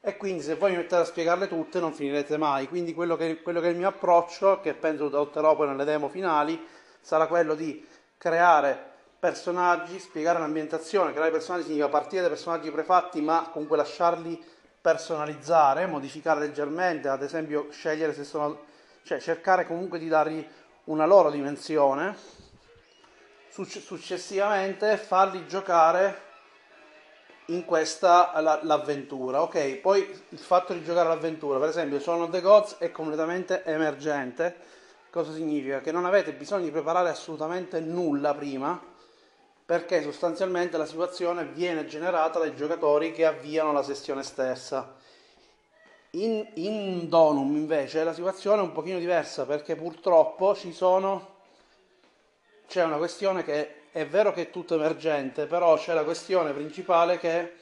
E 0.01 0.18
quindi 0.18 0.44
se 0.44 0.56
voi 0.56 0.72
mi 0.72 0.78
mettete 0.78 0.95
a 0.95 1.06
spiegarle 1.06 1.48
tutte 1.48 1.80
non 1.80 1.94
finirete 1.94 2.36
mai. 2.38 2.68
Quindi 2.68 2.94
quello 2.94 3.16
che, 3.16 3.42
quello 3.42 3.62
che 3.62 3.68
è 3.68 3.69
il 3.72 3.78
mio 3.78 3.88
approccio, 3.88 4.60
che 4.60 4.74
penso 4.74 5.06
adotterò 5.06 5.56
poi 5.56 5.68
nelle 5.68 5.86
demo 5.86 6.10
finali, 6.10 6.62
sarà 7.00 7.28
quello 7.28 7.56
di 7.56 7.88
creare 8.18 8.92
personaggi, 9.18 10.00
spiegare 10.00 10.40
l'ambientazione. 10.40 11.13
Creare 11.13 11.31
personaggi 11.31 11.63
significa 11.63 11.88
partire 11.88 12.22
dai 12.22 12.31
personaggi 12.31 12.69
prefatti, 12.69 13.22
ma 13.22 13.50
comunque 13.51 13.78
lasciarli 13.78 14.44
personalizzare, 14.81 15.86
modificare 15.86 16.42
leggermente, 16.42 17.07
ad 17.07 17.24
esempio 17.24 17.68
scegliere 17.72 18.13
se 18.13 18.25
sono, 18.25 18.63
cioè 19.04 19.22
cercare 19.22 19.66
comunque 19.66 20.00
di 20.00 20.10
dargli 20.10 20.46
una 20.86 21.06
loro 21.06 21.31
dimensione. 21.31 22.13
Successivamente 23.48 24.98
farli 24.98 25.48
giocare 25.48 26.31
in 27.48 27.65
questa 27.65 28.32
la, 28.41 28.60
l'avventura. 28.63 29.41
Ok, 29.41 29.77
poi 29.77 30.08
il 30.29 30.38
fatto 30.39 30.74
di 30.74 30.84
giocare 30.84 31.08
l'avventura, 31.08 31.60
per 31.60 31.70
esempio, 31.70 32.00
Son 32.00 32.22
of 32.22 32.29
the 32.29 32.41
Gods 32.41 32.77
è 32.77 32.91
completamente 32.91 33.63
emergente. 33.65 34.72
Cosa 35.10 35.32
significa? 35.34 35.82
Che 35.82 35.91
non 35.91 36.06
avete 36.06 36.34
bisogno 36.34 36.63
di 36.63 36.72
preparare 36.72 37.10
assolutamente 37.10 37.79
nulla 37.79 38.34
prima, 38.34 38.82
perché 39.65 40.01
sostanzialmente 40.01 40.77
la 40.77 40.86
situazione 40.86 41.46
viene 41.46 41.86
generata 41.86 42.39
dai 42.39 42.56
giocatori 42.56 43.12
che 43.12 43.25
avviano 43.25 43.72
la 43.72 43.84
sessione 43.84 44.24
stessa. 44.24 44.96
In, 46.12 46.48
in 46.56 47.10
Donum 47.10 47.56
invece 47.56 48.03
la 48.03 48.13
situazione 48.13 48.62
è 48.62 48.63
un 48.63 48.72
pochino 48.72 49.00
diversa 49.00 49.48
perché 49.48 49.75
purtroppo 49.75 50.53
ci 50.53 50.72
sono 50.72 51.32
c'è 52.67 52.84
una 52.84 52.98
questione 52.98 53.44
che 53.44 53.83
è 53.93 54.07
vero 54.07 54.33
che 54.33 54.41
è 54.41 54.50
tutto 54.50 54.73
emergente, 54.73 55.45
però 55.45 55.77
c'è 55.77 55.93
la 55.93 56.03
questione 56.03 56.51
principale 56.51 57.19
che 57.19 57.53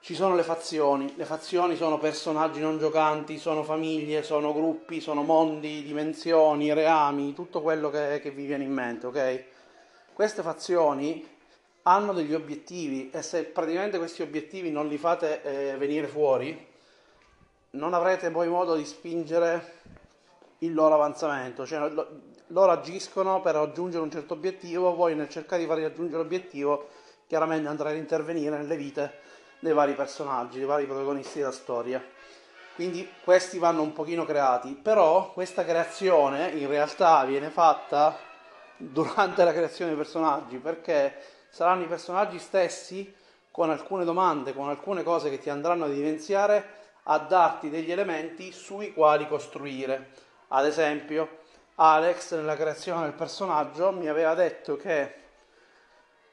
ci 0.00 0.14
sono 0.14 0.34
le 0.34 0.42
fazioni. 0.42 1.12
Le 1.14 1.26
fazioni 1.26 1.76
sono 1.76 1.98
personaggi 1.98 2.58
non 2.60 2.78
giocanti, 2.78 3.36
sono 3.36 3.62
famiglie, 3.62 4.22
sono 4.22 4.54
gruppi, 4.54 4.98
sono 5.02 5.22
mondi, 5.22 5.82
dimensioni, 5.82 6.72
reami, 6.72 7.34
tutto 7.34 7.60
quello 7.60 7.90
che, 7.90 8.20
che 8.22 8.30
vi 8.30 8.46
viene 8.46 8.64
in 8.64 8.72
mente, 8.72 9.06
ok? 9.08 9.44
Queste 10.14 10.40
fazioni 10.40 11.28
hanno 11.82 12.14
degli 12.14 12.32
obiettivi 12.32 13.10
e 13.10 13.20
se 13.20 13.44
praticamente 13.44 13.98
questi 13.98 14.22
obiettivi 14.22 14.70
non 14.70 14.88
li 14.88 14.96
fate 14.96 15.42
eh, 15.42 15.76
venire 15.76 16.06
fuori, 16.06 16.66
non 17.72 17.92
avrete 17.92 18.30
poi 18.30 18.48
modo 18.48 18.74
di 18.74 18.86
spingere 18.86 19.72
il 20.60 20.72
loro 20.72 20.94
avanzamento. 20.94 21.66
Cioè, 21.66 21.92
loro 22.50 22.72
agiscono 22.72 23.40
per 23.40 23.54
raggiungere 23.54 24.02
un 24.02 24.10
certo 24.10 24.34
obiettivo, 24.34 24.94
voi 24.94 25.14
nel 25.14 25.28
cercare 25.28 25.62
di 25.62 25.68
far 25.68 25.78
raggiungere 25.78 26.22
l'obiettivo 26.22 26.88
chiaramente 27.26 27.68
andrete 27.68 27.94
ad 27.94 28.00
intervenire 28.00 28.56
nelle 28.56 28.76
vite 28.76 29.18
dei 29.60 29.72
vari 29.72 29.94
personaggi, 29.94 30.58
dei 30.58 30.66
vari 30.66 30.84
protagonisti 30.86 31.38
della 31.38 31.52
storia. 31.52 32.02
Quindi 32.74 33.08
questi 33.22 33.58
vanno 33.58 33.82
un 33.82 33.92
pochino 33.92 34.24
creati, 34.24 34.74
però 34.74 35.32
questa 35.32 35.64
creazione 35.64 36.50
in 36.50 36.66
realtà 36.66 37.24
viene 37.24 37.50
fatta 37.50 38.16
durante 38.76 39.44
la 39.44 39.52
creazione 39.52 39.90
dei 39.90 40.00
personaggi, 40.00 40.56
perché 40.56 41.14
saranno 41.50 41.82
i 41.82 41.88
personaggi 41.88 42.38
stessi 42.38 43.14
con 43.50 43.70
alcune 43.70 44.04
domande, 44.04 44.54
con 44.54 44.68
alcune 44.68 45.02
cose 45.02 45.28
che 45.30 45.38
ti 45.38 45.50
andranno 45.50 45.84
ad 45.84 45.90
evidenziare, 45.90 46.78
a 47.04 47.18
darti 47.18 47.70
degli 47.70 47.92
elementi 47.92 48.50
sui 48.50 48.92
quali 48.92 49.28
costruire. 49.28 50.10
Ad 50.48 50.66
esempio, 50.66 51.39
Alex 51.82 52.34
nella 52.34 52.56
creazione 52.56 53.04
del 53.04 53.14
personaggio 53.14 53.90
mi 53.90 54.06
aveva 54.06 54.34
detto 54.34 54.76
che 54.76 55.14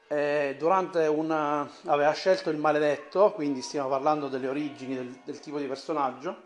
eh, 0.06 0.56
durante 0.58 1.06
una... 1.06 1.66
aveva 1.86 2.12
scelto 2.12 2.50
il 2.50 2.58
maledetto, 2.58 3.32
quindi 3.32 3.62
stiamo 3.62 3.88
parlando 3.88 4.28
delle 4.28 4.46
origini 4.46 4.94
del, 4.94 5.20
del 5.24 5.40
tipo 5.40 5.56
di 5.58 5.64
personaggio, 5.64 6.42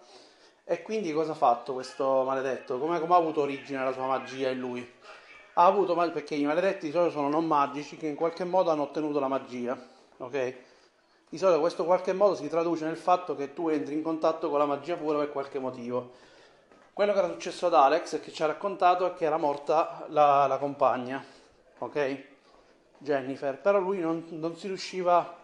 e 0.62 0.82
quindi 0.82 1.12
cosa 1.12 1.32
ha 1.32 1.34
fatto 1.34 1.72
questo 1.72 2.22
maledetto? 2.22 2.78
Come, 2.78 2.96
ha 2.96 3.16
avuto 3.16 3.40
origine 3.40 3.82
la 3.82 3.90
sua 3.90 4.06
magia 4.06 4.50
in 4.50 4.60
lui? 4.60 4.88
Ha 5.54 5.64
avuto, 5.64 5.96
perché 5.96 6.36
i 6.36 6.44
maledetti 6.44 6.86
di 6.86 6.92
solito 6.92 7.10
sono 7.10 7.28
non 7.28 7.44
magici 7.44 7.96
che 7.96 8.06
in 8.06 8.14
qualche 8.14 8.44
modo 8.44 8.70
hanno 8.70 8.82
ottenuto 8.82 9.18
la 9.18 9.26
magia, 9.26 9.76
ok? 10.18 10.56
Di 11.28 11.38
solito 11.38 11.58
questo 11.58 11.84
qualche 11.84 12.12
modo 12.12 12.36
si 12.36 12.48
traduce 12.48 12.84
nel 12.84 12.96
fatto 12.96 13.34
che 13.34 13.52
tu 13.52 13.68
entri 13.68 13.94
in 13.94 14.02
contatto 14.04 14.48
con 14.48 14.60
la 14.60 14.66
magia 14.66 14.94
pura 14.94 15.18
per 15.18 15.32
qualche 15.32 15.58
motivo. 15.58 16.30
Quello 16.94 17.14
che 17.14 17.18
era 17.20 17.28
successo 17.28 17.68
ad 17.68 17.74
Alex 17.74 18.12
e 18.12 18.20
che 18.20 18.32
ci 18.32 18.42
ha 18.42 18.46
raccontato 18.46 19.06
è 19.06 19.14
che 19.14 19.24
era 19.24 19.38
morta 19.38 20.04
la, 20.08 20.46
la 20.46 20.58
compagna, 20.58 21.24
ok? 21.78 22.24
Jennifer, 22.98 23.58
però 23.58 23.78
lui 23.78 23.98
non, 23.98 24.26
non, 24.28 24.54
si 24.58 24.66
riusciva 24.66 25.38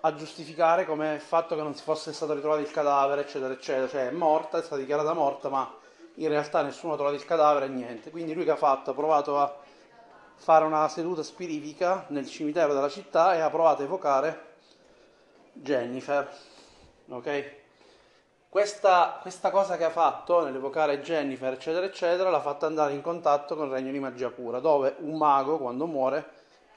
a 0.00 0.14
giustificare 0.16 0.84
come 0.84 1.14
il 1.14 1.20
fatto 1.20 1.54
che 1.54 1.62
non 1.62 1.76
si 1.76 1.84
fosse 1.84 2.12
stato 2.12 2.34
ritrovato 2.34 2.62
il 2.62 2.72
cadavere, 2.72 3.20
eccetera, 3.20 3.52
eccetera, 3.52 3.86
cioè 3.86 4.08
è 4.08 4.10
morta, 4.10 4.58
è 4.58 4.62
stata 4.62 4.80
dichiarata 4.80 5.12
morta, 5.12 5.48
ma 5.48 5.72
in 6.14 6.28
realtà 6.28 6.60
nessuno 6.62 6.94
ha 6.94 6.96
trovato 6.96 7.16
il 7.16 7.24
cadavere 7.24 7.66
e 7.66 7.68
niente. 7.68 8.10
Quindi 8.10 8.34
lui 8.34 8.42
che 8.42 8.50
ha 8.50 8.56
fatto? 8.56 8.90
Ha 8.90 8.94
provato 8.94 9.38
a 9.38 9.56
fare 10.34 10.64
una 10.64 10.88
seduta 10.88 11.22
spiritica 11.22 12.06
nel 12.08 12.26
cimitero 12.26 12.74
della 12.74 12.88
città 12.88 13.36
e 13.36 13.38
ha 13.38 13.48
provato 13.48 13.82
a 13.82 13.84
evocare 13.84 14.44
Jennifer, 15.52 16.28
ok? 17.08 17.59
Questa, 18.50 19.20
questa, 19.22 19.50
cosa 19.52 19.76
che 19.76 19.84
ha 19.84 19.90
fatto 19.90 20.42
nell'evocare 20.42 21.02
Jennifer, 21.02 21.52
eccetera, 21.52 21.86
eccetera, 21.86 22.30
l'ha 22.30 22.40
fatta 22.40 22.66
andare 22.66 22.94
in 22.94 23.00
contatto 23.00 23.54
con 23.54 23.66
il 23.66 23.72
regno 23.72 23.92
di 23.92 24.00
magia 24.00 24.28
pura, 24.30 24.58
dove 24.58 24.96
un 24.98 25.16
mago, 25.16 25.56
quando 25.56 25.86
muore, 25.86 26.28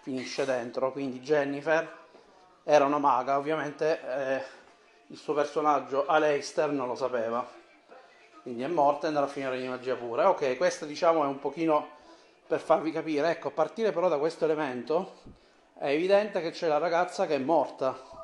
finisce 0.01 0.45
dentro. 0.45 0.91
Quindi 0.91 1.19
Jennifer 1.19 1.91
era 2.63 2.85
una 2.85 2.99
maga, 2.99 3.39
ovviamente 3.39 4.01
eh, 4.07 4.43
il 5.07 5.17
suo 5.17 5.33
personaggio 5.33 6.05
Aleister 6.05 6.69
non 6.69 6.85
lo 6.85 6.93
sapeva. 6.93 7.43
Quindi 8.43 8.61
è 8.61 8.67
morta 8.67 9.05
e 9.05 9.07
andrà 9.07 9.23
a 9.23 9.27
finire 9.27 9.59
in 9.59 9.69
magia 9.71 9.95
pura. 9.95 10.29
Ok, 10.29 10.55
questo 10.57 10.85
diciamo 10.85 11.23
è 11.23 11.25
un 11.25 11.39
pochino 11.39 11.87
per 12.45 12.59
farvi 12.59 12.91
capire. 12.91 13.31
Ecco, 13.31 13.47
a 13.47 13.51
partire 13.51 13.91
però 13.91 14.09
da 14.09 14.19
questo 14.19 14.45
elemento 14.45 15.21
è 15.79 15.87
evidente 15.87 16.39
che 16.39 16.51
c'è 16.51 16.67
la 16.67 16.77
ragazza 16.77 17.25
che 17.25 17.33
è 17.33 17.39
morta 17.39 18.22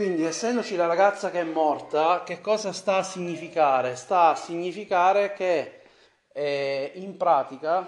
quindi, 0.00 0.24
essendoci 0.24 0.76
la 0.76 0.86
ragazza 0.86 1.30
che 1.30 1.40
è 1.40 1.44
morta, 1.44 2.22
che 2.24 2.40
cosa 2.40 2.72
sta 2.72 2.96
a 2.96 3.02
significare? 3.02 3.96
Sta 3.96 4.30
a 4.30 4.34
significare 4.34 5.34
che 5.34 5.82
eh, 6.32 6.92
in 6.94 7.18
pratica 7.18 7.86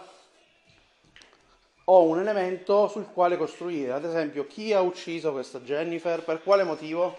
ho 1.84 2.02
un 2.02 2.18
elemento 2.18 2.86
sul 2.88 3.10
quale 3.10 3.38
costruire. 3.38 3.92
Ad 3.92 4.04
esempio, 4.04 4.46
chi 4.46 4.74
ha 4.74 4.82
ucciso 4.82 5.32
questa 5.32 5.60
Jennifer? 5.60 6.22
Per 6.22 6.42
quale 6.42 6.64
motivo? 6.64 7.16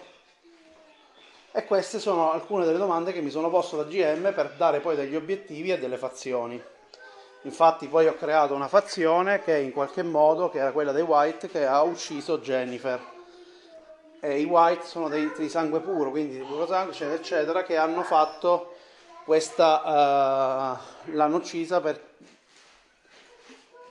E 1.50 1.64
queste 1.64 1.98
sono 1.98 2.30
alcune 2.30 2.64
delle 2.64 2.78
domande 2.78 3.12
che 3.12 3.20
mi 3.20 3.30
sono 3.30 3.50
posto 3.50 3.76
da 3.76 3.90
GM 3.90 4.32
per 4.32 4.54
dare 4.56 4.78
poi 4.78 4.94
degli 4.94 5.16
obiettivi 5.16 5.72
e 5.72 5.78
delle 5.80 5.96
fazioni. 5.96 6.62
Infatti 7.42 7.88
poi 7.88 8.06
ho 8.06 8.14
creato 8.14 8.54
una 8.54 8.68
fazione 8.68 9.42
che 9.42 9.58
in 9.58 9.72
qualche 9.72 10.04
modo, 10.04 10.50
che 10.50 10.58
era 10.58 10.70
quella 10.70 10.92
dei 10.92 11.02
White, 11.02 11.48
che 11.48 11.66
ha 11.66 11.82
ucciso 11.82 12.38
Jennifer 12.38 13.13
eh, 14.24 14.40
i 14.40 14.44
white 14.44 14.86
sono 14.86 15.08
dei, 15.08 15.30
di 15.36 15.50
sangue 15.50 15.80
puro, 15.80 16.10
quindi 16.10 16.38
di 16.38 16.44
puro 16.44 16.66
sangue, 16.66 16.94
eccetera, 16.94 17.16
eccetera, 17.16 17.62
che 17.62 17.76
hanno 17.76 18.02
fatto 18.02 18.72
questa, 19.24 20.78
uh, 21.06 21.12
l'hanno 21.12 21.36
uccisa 21.36 21.80
per, 21.82 22.00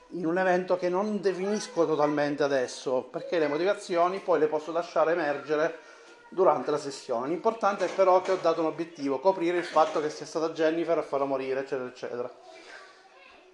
in 0.09 0.25
un 0.25 0.37
evento 0.39 0.77
che 0.77 0.89
non 0.89 1.21
definisco 1.21 1.85
totalmente 1.85 2.41
adesso, 2.41 3.07
perché 3.11 3.37
le 3.37 3.47
motivazioni 3.47 4.19
poi 4.19 4.39
le 4.39 4.47
posso 4.47 4.71
lasciare 4.71 5.11
emergere 5.11 5.77
durante 6.29 6.71
la 6.71 6.79
sessione. 6.79 7.27
L'importante 7.27 7.85
è 7.85 7.89
però 7.89 8.21
che 8.21 8.31
ho 8.31 8.37
dato 8.41 8.61
un 8.61 8.67
obiettivo, 8.67 9.19
coprire 9.19 9.59
il 9.59 9.63
fatto 9.63 10.01
che 10.01 10.09
sia 10.09 10.25
stata 10.25 10.49
Jennifer 10.49 10.97
a 10.97 11.03
farla 11.03 11.25
morire, 11.25 11.59
eccetera, 11.59 11.87
eccetera 11.87 12.31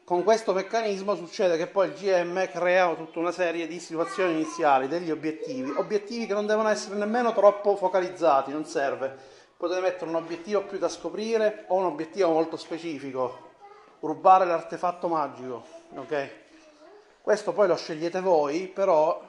con 0.09 0.23
questo 0.23 0.53
meccanismo 0.53 1.13
succede 1.13 1.55
che 1.55 1.67
poi 1.67 1.89
il 1.89 1.93
GM 1.93 2.49
crea 2.49 2.95
tutta 2.95 3.19
una 3.19 3.31
serie 3.31 3.67
di 3.67 3.79
situazioni 3.79 4.33
iniziali, 4.33 4.87
degli 4.87 5.11
obiettivi, 5.11 5.69
obiettivi 5.69 6.25
che 6.25 6.33
non 6.33 6.47
devono 6.47 6.69
essere 6.69 6.95
nemmeno 6.95 7.31
troppo 7.31 7.75
focalizzati, 7.75 8.51
non 8.51 8.65
serve. 8.65 9.15
Potete 9.55 9.81
mettere 9.81 10.09
un 10.09 10.15
obiettivo 10.15 10.63
più 10.63 10.79
da 10.79 10.89
scoprire 10.89 11.65
o 11.67 11.75
un 11.75 11.83
obiettivo 11.83 12.31
molto 12.31 12.57
specifico, 12.57 13.51
rubare 13.99 14.45
l'artefatto 14.45 15.07
magico, 15.09 15.63
ok? 15.93 16.29
Questo 17.21 17.53
poi 17.53 17.67
lo 17.67 17.75
scegliete 17.75 18.19
voi, 18.19 18.65
però 18.65 19.21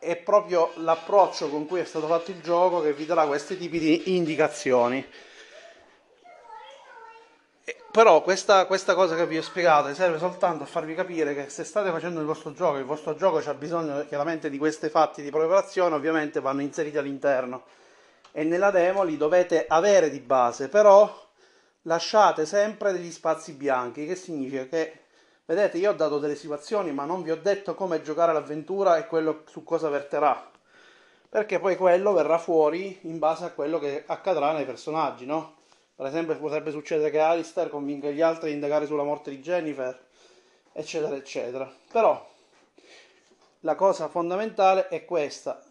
è 0.00 0.16
proprio 0.16 0.72
l'approccio 0.78 1.48
con 1.48 1.64
cui 1.64 1.78
è 1.78 1.84
stato 1.84 2.08
fatto 2.08 2.32
il 2.32 2.40
gioco 2.40 2.82
che 2.82 2.92
vi 2.92 3.06
darà 3.06 3.24
questi 3.24 3.56
tipi 3.56 3.78
di 3.78 4.16
indicazioni 4.16 5.06
però 7.90 8.22
questa, 8.22 8.66
questa, 8.66 8.94
cosa 8.94 9.16
che 9.16 9.26
vi 9.26 9.38
ho 9.38 9.42
spiegato 9.42 9.92
serve 9.94 10.18
soltanto 10.18 10.62
a 10.62 10.66
farvi 10.66 10.94
capire 10.94 11.34
che 11.34 11.48
se 11.48 11.64
state 11.64 11.90
facendo 11.90 12.20
il 12.20 12.26
vostro 12.26 12.52
gioco, 12.52 12.76
il 12.76 12.84
vostro 12.84 13.16
gioco 13.16 13.38
ha 13.38 13.54
bisogno 13.54 14.06
chiaramente 14.06 14.50
di 14.50 14.58
questi 14.58 14.88
fatti 14.88 15.22
di 15.22 15.30
preparazione, 15.30 15.94
ovviamente 15.94 16.40
vanno 16.40 16.60
inseriti 16.60 16.98
all'interno 16.98 17.64
e 18.38 18.44
nella 18.44 18.70
demo 18.70 19.02
li 19.02 19.16
dovete 19.16 19.64
avere 19.66 20.10
di 20.10 20.20
base, 20.20 20.68
però 20.68 21.10
lasciate 21.82 22.44
sempre 22.44 22.92
degli 22.92 23.10
spazi 23.10 23.52
bianchi, 23.52 24.04
che 24.04 24.14
significa 24.14 24.66
che, 24.66 25.00
vedete, 25.46 25.78
io 25.78 25.92
ho 25.92 25.94
dato 25.94 26.18
delle 26.18 26.34
situazioni, 26.34 26.92
ma 26.92 27.06
non 27.06 27.22
vi 27.22 27.30
ho 27.30 27.36
detto 27.36 27.74
come 27.74 28.02
giocare 28.02 28.34
l'avventura 28.34 28.98
e 28.98 29.06
quello 29.06 29.44
su 29.46 29.64
cosa 29.64 29.88
verterà, 29.88 30.50
perché 31.30 31.58
poi 31.58 31.76
quello 31.76 32.12
verrà 32.12 32.36
fuori 32.36 32.98
in 33.04 33.18
base 33.18 33.46
a 33.46 33.52
quello 33.52 33.78
che 33.78 34.04
accadrà 34.06 34.52
nei 34.52 34.66
personaggi, 34.66 35.24
no? 35.24 35.55
Per 35.96 36.04
esempio 36.04 36.36
potrebbe 36.36 36.70
succedere 36.70 37.10
che 37.10 37.18
Alistair 37.18 37.70
convinca 37.70 38.10
gli 38.10 38.20
altri 38.20 38.50
a 38.50 38.52
indagare 38.52 38.84
sulla 38.84 39.02
morte 39.02 39.30
di 39.30 39.40
Jennifer, 39.40 39.98
eccetera, 40.72 41.16
eccetera. 41.16 41.72
Però 41.90 42.28
la 43.60 43.74
cosa 43.74 44.06
fondamentale 44.08 44.88
è 44.88 45.06
questa. 45.06 45.64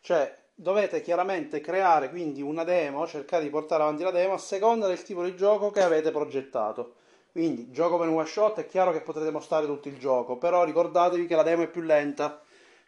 Cioè, 0.00 0.38
dovete 0.54 1.02
chiaramente 1.02 1.60
creare 1.60 2.10
quindi 2.10 2.42
una 2.42 2.62
demo, 2.62 3.08
cercare 3.08 3.42
di 3.42 3.50
portare 3.50 3.82
avanti 3.82 4.04
la 4.04 4.12
demo 4.12 4.34
a 4.34 4.38
seconda 4.38 4.86
del 4.86 5.02
tipo 5.02 5.24
di 5.24 5.34
gioco 5.34 5.72
che 5.72 5.82
avete 5.82 6.12
progettato. 6.12 6.94
Quindi, 7.32 7.72
gioco 7.72 7.98
per 7.98 8.06
un 8.06 8.18
one 8.18 8.26
shot 8.26 8.60
è 8.60 8.66
chiaro 8.66 8.92
che 8.92 9.00
potrete 9.00 9.32
mostrare 9.32 9.66
tutto 9.66 9.88
il 9.88 9.98
gioco, 9.98 10.36
però 10.36 10.62
ricordatevi 10.62 11.26
che 11.26 11.34
la 11.34 11.42
demo 11.42 11.64
è 11.64 11.68
più 11.68 11.82
lenta 11.82 12.40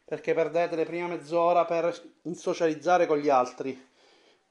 perché 0.04 0.32
perdete 0.32 0.76
le 0.76 0.84
prime 0.84 1.08
mezz'ora 1.08 1.64
per 1.64 1.92
insocializzare 2.22 3.06
con 3.06 3.18
gli 3.18 3.28
altri 3.28 3.90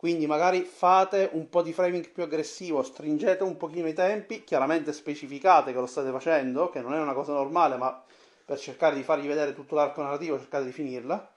quindi 0.02 0.26
magari 0.26 0.64
fate 0.64 1.30
un 1.34 1.48
po' 1.48 1.62
di 1.62 1.74
framing 1.74 2.10
più 2.10 2.24
aggressivo, 2.24 2.82
stringete 2.82 3.44
un 3.44 3.56
pochino 3.56 3.88
i 3.88 3.94
tempi, 3.94 4.44
chiaramente 4.44 4.94
specificate 4.94 5.72
che 5.72 5.80
lo 5.80 5.86
state 5.86 6.10
facendo, 6.10 6.72
che 6.72 6.82
non 6.82 6.96
è 6.96 7.00
una 7.00 7.14
cosa 7.14 7.34
normale, 7.34 7.78
ma 7.78 8.04
per 8.44 8.58
cercare 8.58 8.96
di 8.96 9.04
fargli 9.04 9.28
vedere 9.28 9.54
tutto 9.54 9.76
l'arco 9.76 10.02
narrativo 10.02 10.40
cercate 10.40 10.66
di 10.66 10.72
finirla. 10.72 11.32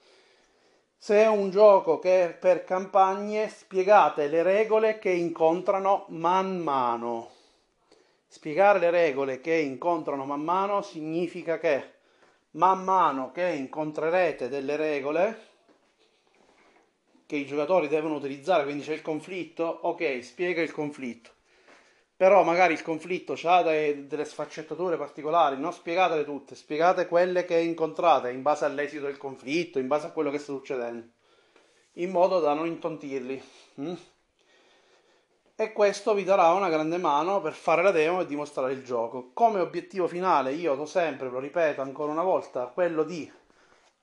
Se 0.97 1.15
è 1.15 1.27
un 1.27 1.51
gioco 1.51 1.99
che 1.99 2.23
è 2.23 2.33
per 2.33 2.63
campagne, 2.63 3.49
spiegate 3.49 4.25
le 4.29 4.41
regole 4.41 4.97
che 4.97 5.11
incontrano 5.11 6.05
man 6.07 6.57
mano. 6.57 7.29
Spiegare 8.25 8.79
le 8.79 8.89
regole 8.89 9.41
che 9.41 9.53
incontrano 9.53 10.25
man 10.25 10.41
mano 10.41 10.81
significa 10.81 11.59
che 11.59 11.91
man 12.53 12.83
mano 12.83 13.31
che 13.31 13.47
incontrerete 13.47 14.49
delle 14.49 14.75
regole, 14.75 15.53
che 17.25 17.35
i 17.35 17.45
giocatori 17.45 17.87
devono 17.87 18.15
utilizzare, 18.15 18.63
quindi 18.63 18.83
c'è 18.83 18.93
il 18.93 19.01
conflitto, 19.01 19.63
ok, 19.63 20.23
spiega 20.23 20.61
il 20.61 20.71
conflitto. 20.71 21.31
Però 22.17 22.43
magari 22.43 22.73
il 22.73 22.81
conflitto 22.81 23.37
ha 23.43 23.61
delle 23.61 24.25
sfaccettature 24.25 24.95
particolari, 24.95 25.59
non 25.59 25.73
spiegatele 25.73 26.23
tutte, 26.23 26.55
spiegate 26.55 27.07
quelle 27.07 27.43
che 27.43 27.57
incontrate 27.57 28.31
in 28.31 28.41
base 28.41 28.63
all'esito 28.63 29.05
del 29.05 29.17
conflitto, 29.17 29.79
in 29.79 29.87
base 29.87 30.07
a 30.07 30.11
quello 30.11 30.31
che 30.31 30.37
sta 30.37 30.53
succedendo, 30.53 31.07
in 31.93 32.11
modo 32.11 32.39
da 32.39 32.53
non 32.53 32.67
intontirli. 32.67 33.43
Mm? 33.81 33.93
E 35.57 35.71
questo 35.73 36.13
vi 36.13 36.23
darà 36.23 36.51
una 36.51 36.69
grande 36.69 36.97
mano 36.97 37.41
per 37.41 37.53
fare 37.53 37.81
la 37.81 37.91
demo 37.91 38.21
e 38.21 38.25
dimostrare 38.25 38.73
il 38.73 38.83
gioco. 38.83 39.31
Come 39.33 39.59
obiettivo 39.59 40.07
finale, 40.07 40.53
io 40.53 40.75
do 40.75 40.85
sempre, 40.85 41.29
lo 41.29 41.39
ripeto 41.39 41.81
ancora 41.81 42.11
una 42.11 42.23
volta, 42.23 42.67
quello 42.67 43.03
di 43.03 43.29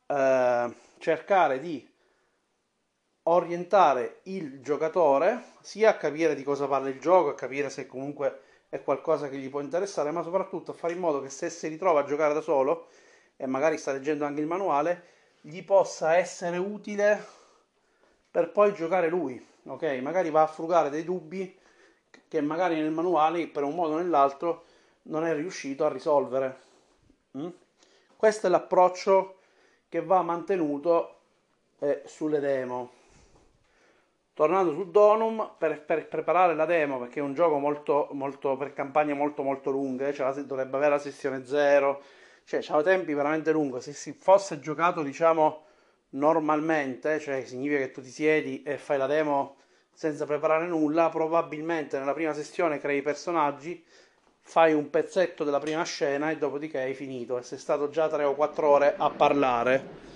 eh, 0.06 0.74
cercare 0.98 1.60
di 1.60 1.91
orientare 3.24 4.20
il 4.24 4.60
giocatore 4.60 5.44
sia 5.60 5.90
a 5.90 5.96
capire 5.96 6.34
di 6.34 6.42
cosa 6.42 6.66
parla 6.66 6.88
il 6.88 6.98
gioco, 6.98 7.30
a 7.30 7.34
capire 7.34 7.70
se 7.70 7.86
comunque 7.86 8.40
è 8.68 8.82
qualcosa 8.82 9.28
che 9.28 9.36
gli 9.36 9.50
può 9.50 9.60
interessare, 9.60 10.10
ma 10.10 10.22
soprattutto 10.22 10.70
a 10.70 10.74
fare 10.74 10.94
in 10.94 10.98
modo 10.98 11.20
che 11.20 11.28
se 11.28 11.50
si 11.50 11.68
ritrova 11.68 12.00
a 12.00 12.04
giocare 12.04 12.34
da 12.34 12.40
solo 12.40 12.88
e 13.36 13.46
magari 13.46 13.78
sta 13.78 13.92
leggendo 13.92 14.24
anche 14.24 14.40
il 14.40 14.46
manuale, 14.46 15.04
gli 15.40 15.62
possa 15.62 16.16
essere 16.16 16.56
utile 16.56 17.24
per 18.30 18.50
poi 18.50 18.72
giocare 18.72 19.08
lui, 19.08 19.44
ok? 19.64 19.82
Magari 20.00 20.30
va 20.30 20.42
a 20.42 20.46
frugare 20.46 20.88
dei 20.90 21.04
dubbi 21.04 21.58
che 22.28 22.40
magari 22.40 22.76
nel 22.76 22.90
manuale 22.90 23.46
per 23.48 23.62
un 23.62 23.74
modo 23.74 23.94
o 23.94 23.96
nell'altro 23.98 24.64
non 25.02 25.26
è 25.26 25.34
riuscito 25.34 25.84
a 25.84 25.90
risolvere. 25.90 26.60
Mm? 27.36 27.48
Questo 28.16 28.46
è 28.46 28.50
l'approccio 28.50 29.38
che 29.88 30.02
va 30.02 30.22
mantenuto 30.22 31.16
eh, 31.80 32.02
sulle 32.06 32.40
demo. 32.40 33.00
Tornando 34.34 34.72
su 34.72 34.90
Donum, 34.90 35.56
per, 35.58 35.84
per, 35.84 36.08
preparare 36.08 36.54
la 36.54 36.64
demo, 36.64 36.98
perché 36.98 37.20
è 37.20 37.22
un 37.22 37.34
gioco 37.34 37.58
molto, 37.58 38.08
molto 38.12 38.56
per 38.56 38.72
campagne 38.72 39.12
molto 39.12 39.42
molto 39.42 39.70
lunghe, 39.70 40.14
cioè 40.14 40.26
la, 40.26 40.42
dovrebbe 40.42 40.76
avere 40.76 40.92
la 40.92 40.98
sessione 40.98 41.44
0, 41.44 42.02
cioè 42.44 42.60
c'ha 42.62 42.82
tempi 42.82 43.12
veramente 43.12 43.52
lunghi, 43.52 43.80
se 43.80 43.92
si 43.92 44.12
fosse 44.12 44.58
giocato 44.58 45.02
diciamo 45.02 45.64
normalmente, 46.10 47.20
cioè 47.20 47.44
significa 47.44 47.78
che 47.78 47.90
tu 47.90 48.00
ti 48.00 48.08
siedi 48.08 48.62
e 48.62 48.78
fai 48.78 48.96
la 48.96 49.06
demo 49.06 49.56
senza 49.92 50.24
preparare 50.24 50.66
nulla, 50.66 51.10
probabilmente 51.10 51.98
nella 51.98 52.14
prima 52.14 52.32
sessione 52.32 52.78
crei 52.78 52.98
i 52.98 53.02
personaggi, 53.02 53.84
fai 54.40 54.72
un 54.72 54.90
pezzetto 54.90 55.44
della 55.44 55.60
prima 55.60 55.84
scena 55.84 56.30
e 56.30 56.38
dopodiché 56.38 56.80
hai 56.80 56.94
finito 56.94 57.38
e 57.38 57.42
sei 57.42 57.58
stato 57.58 57.88
già 57.90 58.08
3 58.08 58.24
o 58.24 58.34
4 58.34 58.68
ore 58.68 58.94
a 58.96 59.10
parlare. 59.10 60.11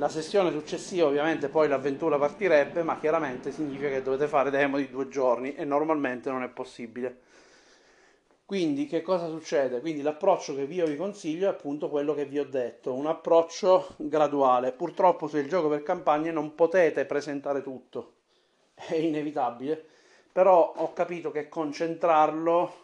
La 0.00 0.08
sessione 0.08 0.50
successiva 0.50 1.08
ovviamente 1.08 1.50
poi 1.50 1.68
l'avventura 1.68 2.16
partirebbe, 2.16 2.82
ma 2.82 2.98
chiaramente 2.98 3.52
significa 3.52 3.90
che 3.90 4.00
dovete 4.00 4.28
fare 4.28 4.48
demo 4.48 4.78
di 4.78 4.88
due 4.88 5.08
giorni 5.08 5.54
e 5.54 5.66
normalmente 5.66 6.30
non 6.30 6.42
è 6.42 6.48
possibile. 6.48 7.18
Quindi 8.46 8.86
che 8.86 9.02
cosa 9.02 9.28
succede? 9.28 9.80
Quindi 9.80 10.00
l'approccio 10.00 10.54
che 10.54 10.62
io 10.62 10.86
vi 10.86 10.96
consiglio 10.96 11.48
è 11.48 11.50
appunto 11.50 11.90
quello 11.90 12.14
che 12.14 12.24
vi 12.24 12.38
ho 12.38 12.46
detto, 12.46 12.94
un 12.94 13.08
approccio 13.08 13.88
graduale. 13.98 14.72
Purtroppo 14.72 15.28
se 15.28 15.40
il 15.40 15.48
gioco 15.48 15.68
per 15.68 15.82
campagne 15.82 16.32
non 16.32 16.54
potete 16.54 17.04
presentare 17.04 17.62
tutto, 17.62 18.12
è 18.72 18.94
inevitabile, 18.94 19.84
però 20.32 20.72
ho 20.76 20.94
capito 20.94 21.30
che 21.30 21.50
concentrarlo 21.50 22.74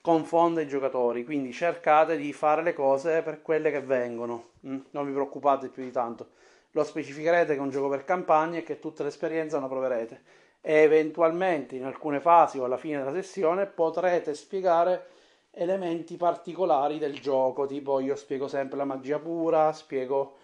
confonde 0.00 0.62
i 0.62 0.66
giocatori, 0.66 1.26
quindi 1.26 1.52
cercate 1.52 2.16
di 2.16 2.32
fare 2.32 2.62
le 2.62 2.72
cose 2.72 3.20
per 3.20 3.42
quelle 3.42 3.70
che 3.70 3.82
vengono, 3.82 4.51
mm? 4.66 4.78
non 4.90 5.06
vi 5.06 5.12
preoccupate 5.12 5.68
più 5.68 5.82
di 5.82 5.90
tanto. 5.90 6.30
Lo 6.72 6.84
specificherete 6.84 7.52
che 7.52 7.58
è 7.58 7.62
un 7.62 7.70
gioco 7.70 7.88
per 7.88 8.04
campagne 8.04 8.58
e 8.58 8.62
che 8.62 8.78
tutta 8.78 9.04
l'esperienza 9.04 9.60
la 9.60 9.68
proverete 9.68 10.40
e 10.64 10.74
eventualmente 10.74 11.74
in 11.74 11.84
alcune 11.84 12.20
fasi 12.20 12.58
o 12.58 12.64
alla 12.64 12.76
fine 12.76 12.98
della 12.98 13.12
sessione 13.12 13.66
potrete 13.66 14.32
spiegare 14.32 15.06
elementi 15.50 16.16
particolari 16.16 16.98
del 16.98 17.18
gioco, 17.20 17.66
tipo 17.66 18.00
io 18.00 18.14
spiego 18.16 18.48
sempre 18.48 18.78
la 18.78 18.84
magia 18.84 19.18
pura, 19.18 19.72
spiego 19.72 20.38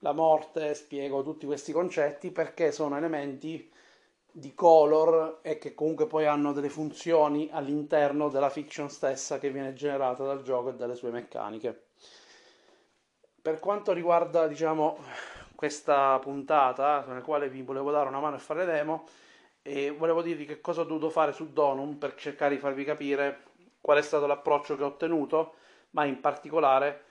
la 0.00 0.12
morte, 0.12 0.74
spiego 0.74 1.22
tutti 1.22 1.46
questi 1.46 1.72
concetti 1.72 2.30
perché 2.30 2.72
sono 2.72 2.96
elementi 2.96 3.70
di 4.32 4.54
color 4.54 5.38
e 5.42 5.58
che 5.58 5.74
comunque 5.74 6.06
poi 6.06 6.26
hanno 6.26 6.52
delle 6.52 6.68
funzioni 6.68 7.48
all'interno 7.50 8.28
della 8.28 8.50
fiction 8.50 8.90
stessa 8.90 9.38
che 9.38 9.50
viene 9.50 9.72
generata 9.72 10.24
dal 10.24 10.42
gioco 10.42 10.70
e 10.70 10.74
dalle 10.74 10.94
sue 10.94 11.10
meccaniche. 11.10 11.89
Per 13.42 13.58
quanto 13.58 13.92
riguarda, 13.92 14.46
diciamo, 14.46 14.98
questa 15.54 16.18
puntata, 16.18 17.04
nella 17.06 17.22
quale 17.22 17.48
vi 17.48 17.62
volevo 17.62 17.90
dare 17.90 18.08
una 18.08 18.20
mano 18.20 18.36
a 18.36 18.38
fare 18.38 18.66
demo, 18.66 19.06
e 19.62 19.90
volevo 19.90 20.20
dirvi 20.20 20.44
che 20.44 20.60
cosa 20.60 20.82
ho 20.82 20.84
dovuto 20.84 21.08
fare 21.08 21.32
su 21.32 21.50
Donum 21.50 21.94
per 21.94 22.14
cercare 22.16 22.54
di 22.54 22.60
farvi 22.60 22.84
capire 22.84 23.44
qual 23.80 23.96
è 23.96 24.02
stato 24.02 24.26
l'approccio 24.26 24.76
che 24.76 24.82
ho 24.82 24.88
ottenuto, 24.88 25.54
ma 25.90 26.04
in 26.04 26.20
particolare 26.20 27.04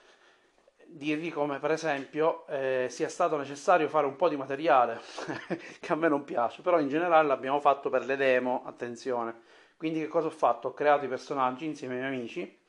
dirvi 0.86 1.30
come 1.30 1.58
per 1.58 1.72
esempio 1.72 2.46
eh, 2.48 2.86
sia 2.90 3.08
stato 3.08 3.36
necessario 3.36 3.88
fare 3.88 4.06
un 4.06 4.16
po' 4.16 4.28
di 4.28 4.36
materiale 4.36 5.00
che 5.80 5.92
a 5.92 5.96
me 5.96 6.08
non 6.08 6.24
piace, 6.24 6.62
però 6.62 6.78
in 6.78 6.88
generale 6.88 7.26
l'abbiamo 7.26 7.58
fatto 7.58 7.90
per 7.90 8.04
le 8.04 8.16
demo, 8.16 8.62
attenzione. 8.66 9.34
Quindi 9.76 9.98
che 9.98 10.08
cosa 10.08 10.28
ho 10.28 10.30
fatto? 10.30 10.68
Ho 10.68 10.74
creato 10.74 11.04
i 11.04 11.08
personaggi 11.08 11.64
insieme 11.64 11.94
ai 11.94 12.00
miei 12.00 12.14
amici, 12.14 12.59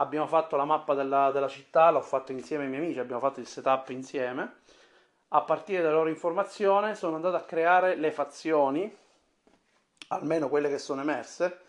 abbiamo 0.00 0.26
fatto 0.26 0.56
la 0.56 0.64
mappa 0.64 0.94
della, 0.94 1.30
della 1.30 1.48
città, 1.48 1.90
l'ho 1.90 2.02
fatto 2.02 2.32
insieme 2.32 2.64
ai 2.64 2.70
miei 2.70 2.82
amici, 2.82 2.98
abbiamo 2.98 3.20
fatto 3.20 3.40
il 3.40 3.46
setup 3.46 3.88
insieme. 3.90 4.58
A 5.28 5.42
partire 5.42 5.80
dalla 5.82 5.94
loro 5.94 6.08
informazione 6.08 6.94
sono 6.94 7.16
andato 7.16 7.36
a 7.36 7.42
creare 7.42 7.94
le 7.94 8.10
fazioni 8.10 8.96
almeno 10.08 10.48
quelle 10.48 10.68
che 10.68 10.78
sono 10.78 11.02
emerse, 11.02 11.60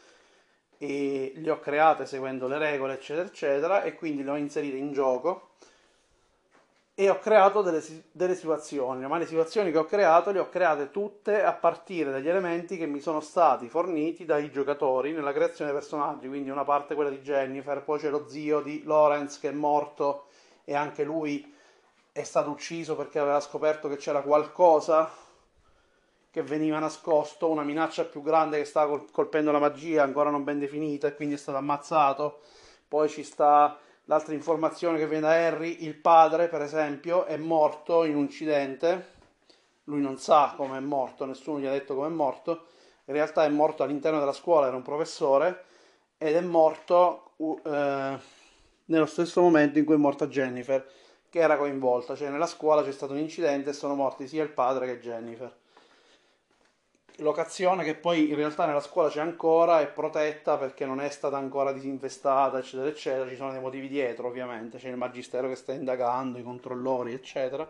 e 0.77 1.33
le 1.35 1.51
ho 1.51 1.59
create 1.59 2.07
seguendo 2.07 2.47
le 2.47 2.57
regole, 2.57 2.93
eccetera, 2.93 3.27
eccetera, 3.27 3.83
e 3.83 3.93
quindi 3.93 4.23
le 4.23 4.31
ho 4.31 4.35
inserite 4.35 4.77
in 4.77 4.93
gioco 4.93 5.49
e 6.93 7.09
ho 7.09 7.19
creato 7.19 7.61
delle, 7.61 7.81
delle 8.11 8.35
situazioni, 8.35 9.05
ma 9.07 9.17
le 9.17 9.25
situazioni 9.25 9.71
che 9.71 9.77
ho 9.77 9.85
creato 9.85 10.31
le 10.31 10.39
ho 10.39 10.49
create 10.49 10.91
tutte 10.91 11.41
a 11.41 11.53
partire 11.53 12.11
dagli 12.11 12.27
elementi 12.27 12.77
che 12.77 12.85
mi 12.85 12.99
sono 12.99 13.21
stati 13.21 13.69
forniti 13.69 14.25
dai 14.25 14.51
giocatori 14.51 15.11
nella 15.11 15.33
creazione 15.33 15.71
dei 15.71 15.79
personaggi, 15.79 16.27
quindi 16.27 16.49
una 16.49 16.65
parte 16.65 16.93
quella 16.93 17.09
di 17.09 17.21
Jennifer, 17.21 17.81
poi 17.83 17.99
c'è 17.99 18.09
lo 18.09 18.27
zio 18.27 18.61
di 18.61 18.83
Lawrence 18.85 19.39
che 19.39 19.49
è 19.49 19.53
morto 19.53 20.25
e 20.65 20.75
anche 20.75 21.03
lui 21.03 21.53
è 22.11 22.23
stato 22.23 22.49
ucciso 22.49 22.95
perché 22.95 23.19
aveva 23.19 23.39
scoperto 23.39 23.87
che 23.87 23.95
c'era 23.95 24.21
qualcosa 24.21 25.09
che 26.29 26.43
veniva 26.43 26.79
nascosto, 26.79 27.49
una 27.49 27.63
minaccia 27.63 28.05
più 28.05 28.21
grande 28.21 28.57
che 28.57 28.65
stava 28.65 29.03
colpendo 29.11 29.51
la 29.51 29.59
magia, 29.59 30.03
ancora 30.03 30.29
non 30.29 30.45
ben 30.45 30.59
definita, 30.59 31.07
e 31.07 31.15
quindi 31.15 31.35
è 31.35 31.37
stato 31.37 31.57
ammazzato. 31.57 32.39
Poi 32.87 33.09
ci 33.09 33.23
sta 33.23 33.77
l'altra 34.05 34.33
informazione 34.33 34.97
che 34.97 35.07
viene 35.07 35.27
da 35.27 35.33
Harry, 35.33 35.83
il 35.83 35.95
padre, 35.95 36.47
per 36.47 36.61
esempio, 36.61 37.25
è 37.25 37.37
morto 37.37 38.03
in 38.03 38.15
un 38.15 38.23
incidente. 38.23 39.19
Lui 39.85 40.01
non 40.01 40.17
sa 40.17 40.53
come 40.55 40.77
è 40.77 40.81
morto, 40.81 41.25
nessuno 41.25 41.59
gli 41.59 41.65
ha 41.65 41.71
detto 41.71 41.95
come 41.95 42.07
è 42.07 42.11
morto. 42.11 42.65
In 43.05 43.13
realtà 43.13 43.45
è 43.45 43.49
morto 43.49 43.83
all'interno 43.83 44.19
della 44.19 44.33
scuola, 44.33 44.67
era 44.67 44.75
un 44.75 44.83
professore, 44.83 45.65
ed 46.17 46.35
è 46.35 46.41
morto 46.41 47.31
eh, 47.37 48.17
nello 48.85 49.05
stesso 49.05 49.41
momento 49.41 49.79
in 49.79 49.85
cui 49.85 49.95
è 49.95 49.97
morta 49.97 50.27
Jennifer, 50.27 50.87
che 51.29 51.39
era 51.39 51.57
coinvolta. 51.57 52.15
Cioè 52.15 52.29
nella 52.29 52.47
scuola 52.47 52.83
c'è 52.83 52.91
stato 52.91 53.13
un 53.13 53.19
incidente 53.19 53.71
e 53.71 53.73
sono 53.73 53.95
morti 53.95 54.27
sia 54.27 54.43
il 54.43 54.49
padre 54.49 54.85
che 54.85 54.99
Jennifer 54.99 55.59
locazione 57.17 57.83
che 57.83 57.95
poi 57.95 58.29
in 58.29 58.35
realtà 58.35 58.65
nella 58.65 58.79
scuola 58.79 59.09
c'è 59.09 59.19
ancora, 59.19 59.81
è 59.81 59.87
protetta 59.87 60.57
perché 60.57 60.85
non 60.85 60.99
è 60.99 61.09
stata 61.09 61.37
ancora 61.37 61.71
disinfestata, 61.71 62.59
eccetera, 62.59 62.89
eccetera. 62.89 63.29
Ci 63.29 63.35
sono 63.35 63.51
dei 63.51 63.61
motivi 63.61 63.87
dietro, 63.87 64.27
ovviamente. 64.27 64.77
C'è 64.77 64.89
il 64.89 64.97
magistero 64.97 65.47
che 65.47 65.55
sta 65.55 65.73
indagando, 65.73 66.37
i 66.37 66.43
controllori, 66.43 67.13
eccetera. 67.13 67.69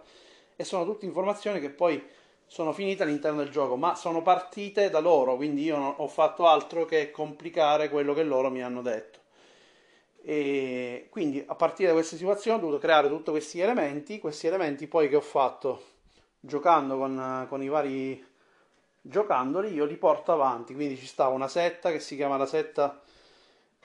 E 0.56 0.63
sono 0.63 0.86
tutte 0.86 1.06
informazioni 1.06 1.60
che 1.60 1.69
poi 1.69 2.04
sono 2.45 2.73
finite 2.73 3.04
all'interno 3.04 3.38
del 3.39 3.49
gioco, 3.49 3.77
ma 3.77 3.95
sono 3.95 4.21
partite 4.21 4.89
da 4.89 4.99
loro, 4.99 5.38
quindi 5.38 5.63
io 5.63 5.77
non 5.77 5.93
ho 5.95 6.08
fatto 6.10 6.47
altro 6.47 6.84
che 6.84 7.10
complicare 7.10 7.89
quello 7.89 8.13
che 8.13 8.23
loro 8.23 8.49
mi 8.49 8.62
hanno 8.62 8.82
detto. 8.82 9.19
E 10.21 11.08
quindi 11.10 11.41
a 11.47 11.56
partire 11.56 11.88
da 11.88 11.95
queste 11.95 12.17
situazioni 12.17 12.58
ho 12.58 12.60
dovuto 12.60 12.77
creare 12.77 13.08
tutti 13.08 13.32
questi 13.32 13.62
elementi, 13.62 14.19
questi 14.19 14.47
elementi 14.47 14.88
poi 14.88 15.08
che 15.08 15.15
ho 15.15 15.21
fatto 15.21 15.82
giocando 16.41 16.97
con, 16.97 17.45
con 17.47 17.63
i 17.63 17.69
vari 17.69 18.23
giocandoli 19.01 19.73
io 19.73 19.85
li 19.85 19.97
porto 19.97 20.31
avanti. 20.31 20.73
Quindi 20.73 20.97
ci 20.97 21.05
sta 21.05 21.27
una 21.27 21.47
setta 21.47 21.91
che 21.91 21.99
si 21.99 22.15
chiama 22.15 22.37
la 22.37 22.45
setta 22.45 23.01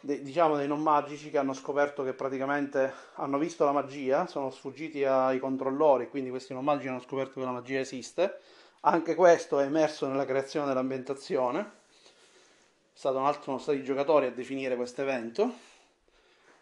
de, 0.00 0.22
diciamo 0.22 0.57
dei 0.57 0.68
non 0.68 0.81
magici 0.83 1.31
che 1.31 1.38
hanno 1.38 1.55
scoperto 1.55 2.05
che 2.05 2.12
praticamente 2.12 2.92
hanno 3.14 3.38
visto 3.38 3.64
la 3.64 3.72
magia, 3.72 4.26
sono 4.26 4.50
sfuggiti 4.50 5.05
ai 5.05 5.38
controllori, 5.38 6.09
quindi 6.09 6.31
questi 6.31 6.52
non 6.52 6.64
magici 6.64 6.88
hanno 6.88 7.00
scoperto 7.00 7.40
che 7.40 7.46
la 7.46 7.52
magia 7.52 7.81
esiste. 7.81 8.40
Anche 8.81 9.14
questo 9.14 9.59
è 9.59 9.64
emerso 9.64 10.07
nella 10.07 10.24
creazione 10.24 10.66
dell'ambientazione. 10.66 11.61
È 11.61 12.98
stato 12.98 13.18
un 13.18 13.26
altro, 13.26 13.42
sono 13.42 13.59
stati 13.59 13.79
i 13.79 13.85
giocatori 13.85 14.26
a 14.26 14.31
definire 14.31 14.76
questo 14.76 15.02
evento. 15.02 15.74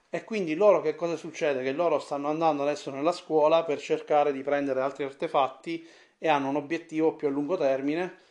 E 0.08 0.24
quindi 0.24 0.54
loro 0.54 0.80
che 0.80 0.94
cosa 0.94 1.16
succede? 1.16 1.62
Che 1.62 1.72
loro 1.72 1.98
stanno 1.98 2.28
andando 2.28 2.62
adesso 2.62 2.90
nella 2.90 3.12
scuola 3.12 3.64
per 3.64 3.80
cercare 3.80 4.32
di 4.32 4.42
prendere 4.42 4.80
altri 4.80 5.04
artefatti 5.04 5.86
e 6.16 6.28
hanno 6.28 6.48
un 6.48 6.56
obiettivo 6.56 7.14
più 7.14 7.26
a 7.28 7.30
lungo 7.30 7.56
termine 7.56 8.22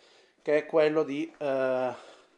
che 0.43 0.58
è 0.58 0.65
quello 0.67 1.03
di, 1.03 1.34
eh, 1.39 1.93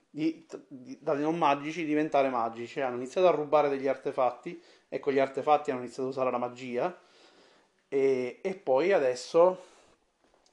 di, 0.09 0.47
di, 0.67 0.97
dai 1.01 1.19
non 1.19 1.37
magici 1.37 1.83
diventare 1.83 2.29
magici. 2.29 2.79
Hanno 2.79 2.95
iniziato 2.95 3.27
a 3.27 3.31
rubare 3.31 3.67
degli 3.67 3.87
artefatti 3.87 4.61
e 4.87 4.99
con 4.99 5.11
gli 5.11 5.19
artefatti 5.19 5.71
hanno 5.71 5.81
iniziato 5.81 6.07
a 6.07 6.11
usare 6.11 6.31
la 6.31 6.37
magia 6.37 6.97
e, 7.89 8.39
e 8.41 8.55
poi 8.55 8.93
adesso 8.93 9.63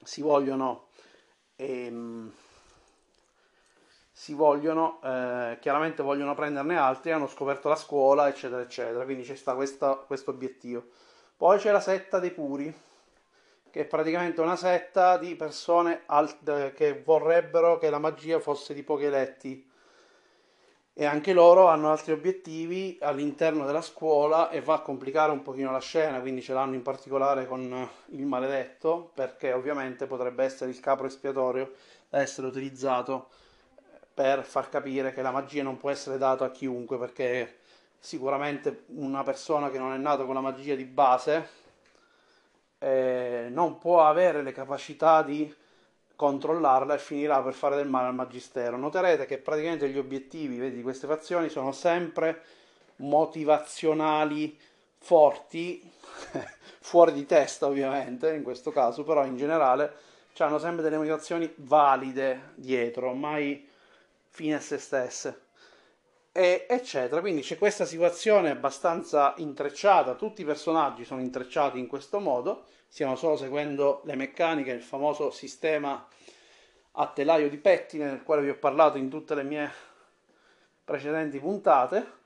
si 0.03 0.23
vogliono... 0.23 0.89
Ehm, 1.57 2.33
si 4.15 4.35
vogliono, 4.35 5.01
eh, 5.03 5.59
chiaramente 5.61 6.03
vogliono 6.03 6.35
prenderne 6.35 6.77
altri, 6.77 7.11
hanno 7.11 7.27
scoperto 7.27 7.69
la 7.69 7.75
scuola, 7.75 8.29
eccetera, 8.29 8.61
eccetera. 8.63 9.05
Quindi 9.05 9.25
c'è 9.25 9.35
sta 9.35 9.55
questo 9.55 10.31
obiettivo. 10.31 10.85
Poi 11.37 11.59
c'è 11.59 11.73
la 11.73 11.81
setta 11.81 12.21
dei 12.21 12.31
puri, 12.31 12.73
che 13.73 13.81
è 13.81 13.85
praticamente 13.87 14.43
una 14.43 14.55
setta 14.55 15.17
di 15.17 15.35
persone 15.35 16.03
alt- 16.05 16.75
che 16.75 17.01
vorrebbero 17.03 17.79
che 17.79 17.89
la 17.89 17.99
magia 17.99 18.39
fosse 18.39 18.75
di 18.75 18.83
pochi 18.83 19.05
eletti. 19.05 19.71
E 20.93 21.05
anche 21.07 21.33
loro 21.33 21.69
hanno 21.69 21.91
altri 21.91 22.13
obiettivi 22.13 22.99
all'interno 23.01 23.65
della 23.65 23.81
scuola 23.81 24.51
e 24.51 24.61
va 24.61 24.75
a 24.75 24.81
complicare 24.81 25.33
un 25.33 25.41
pochino 25.41 25.71
la 25.71 25.81
scena, 25.81 26.21
quindi 26.21 26.43
ce 26.43 26.53
l'hanno 26.53 26.75
in 26.75 26.83
particolare 26.83 27.47
con 27.47 27.89
il 28.11 28.27
maledetto, 28.27 29.11
perché 29.15 29.55
ovviamente 29.55 30.07
potrebbe 30.07 30.45
essere 30.45 30.71
il 30.71 30.79
capro 30.79 31.07
espiatorio 31.07 31.73
da 32.11 32.21
essere 32.21 32.49
utilizzato 32.49 33.31
per 34.13 34.45
far 34.45 34.69
capire 34.69 35.15
che 35.15 35.23
la 35.23 35.31
magia 35.31 35.63
non 35.63 35.79
può 35.79 35.89
essere 35.89 36.19
data 36.19 36.45
a 36.45 36.51
chiunque, 36.51 36.99
perché 36.99 37.61
sicuramente 37.99 38.85
una 38.89 39.23
persona 39.23 39.71
che 39.71 39.79
non 39.79 39.95
è 39.95 39.97
nata 39.97 40.25
con 40.25 40.35
la 40.35 40.43
magia 40.43 40.75
di 40.75 40.85
base 40.85 41.61
eh, 42.83 43.47
non 43.49 43.79
può 43.79 44.05
avere 44.05 44.43
le 44.43 44.51
capacità 44.51 45.23
di 45.23 45.55
controllarla 46.17 46.95
e 46.95 46.99
finirà 46.99 47.41
per 47.41 47.53
fare 47.53 47.77
del 47.77 47.89
male 47.89 48.09
al 48.09 48.15
magistero. 48.15 48.77
Noterete 48.77 49.25
che 49.25 49.39
praticamente 49.39 49.89
gli 49.89 49.99
obiettivi 49.99 50.59
vedi, 50.59 50.77
di 50.77 50.83
queste 50.83 51.07
fazioni 51.07 51.49
sono 51.49 51.71
sempre 51.71 52.43
motivazionali 52.97 54.59
forti, 54.99 55.81
fuori 56.81 57.13
di 57.13 57.25
testa 57.25 57.67
ovviamente 57.67 58.35
in 58.35 58.43
questo 58.43 58.73
caso, 58.73 59.05
però 59.05 59.25
in 59.25 59.37
generale 59.37 60.11
hanno 60.39 60.59
sempre 60.59 60.83
delle 60.83 60.97
motivazioni 60.97 61.53
valide 61.59 62.51
dietro, 62.57 63.13
mai 63.15 63.69
fine 64.29 64.57
a 64.57 64.61
se 64.61 64.79
stesse. 64.79 65.42
E, 66.35 66.65
eccetera. 66.67 67.21
Quindi 67.21 67.43
c'è 67.43 67.59
questa 67.59 67.85
situazione 67.85 68.51
abbastanza 68.51 69.35
intrecciata, 69.37 70.15
tutti 70.15 70.41
i 70.41 70.47
personaggi 70.47 71.05
sono 71.05 71.21
intrecciati 71.21 71.79
in 71.79 71.87
questo 71.87 72.21
modo, 72.21 72.65
stiamo 72.89 73.17
solo 73.17 73.37
seguendo 73.37 74.01
le 74.05 74.17
meccaniche, 74.17 74.71
il 74.71 74.83
famoso 74.83 75.31
sistema 75.31 76.09
a 76.93 77.07
telaio 77.09 77.51
di 77.51 77.59
pettine 77.59 78.09
del 78.09 78.23
quale 78.23 78.43
vi 78.43 78.49
ho 78.49 78.57
parlato 78.57 78.97
in 78.97 79.11
tutte 79.11 79.35
le 79.35 79.43
mie 79.43 79.71
precedenti 80.85 81.39
puntate. 81.39 82.21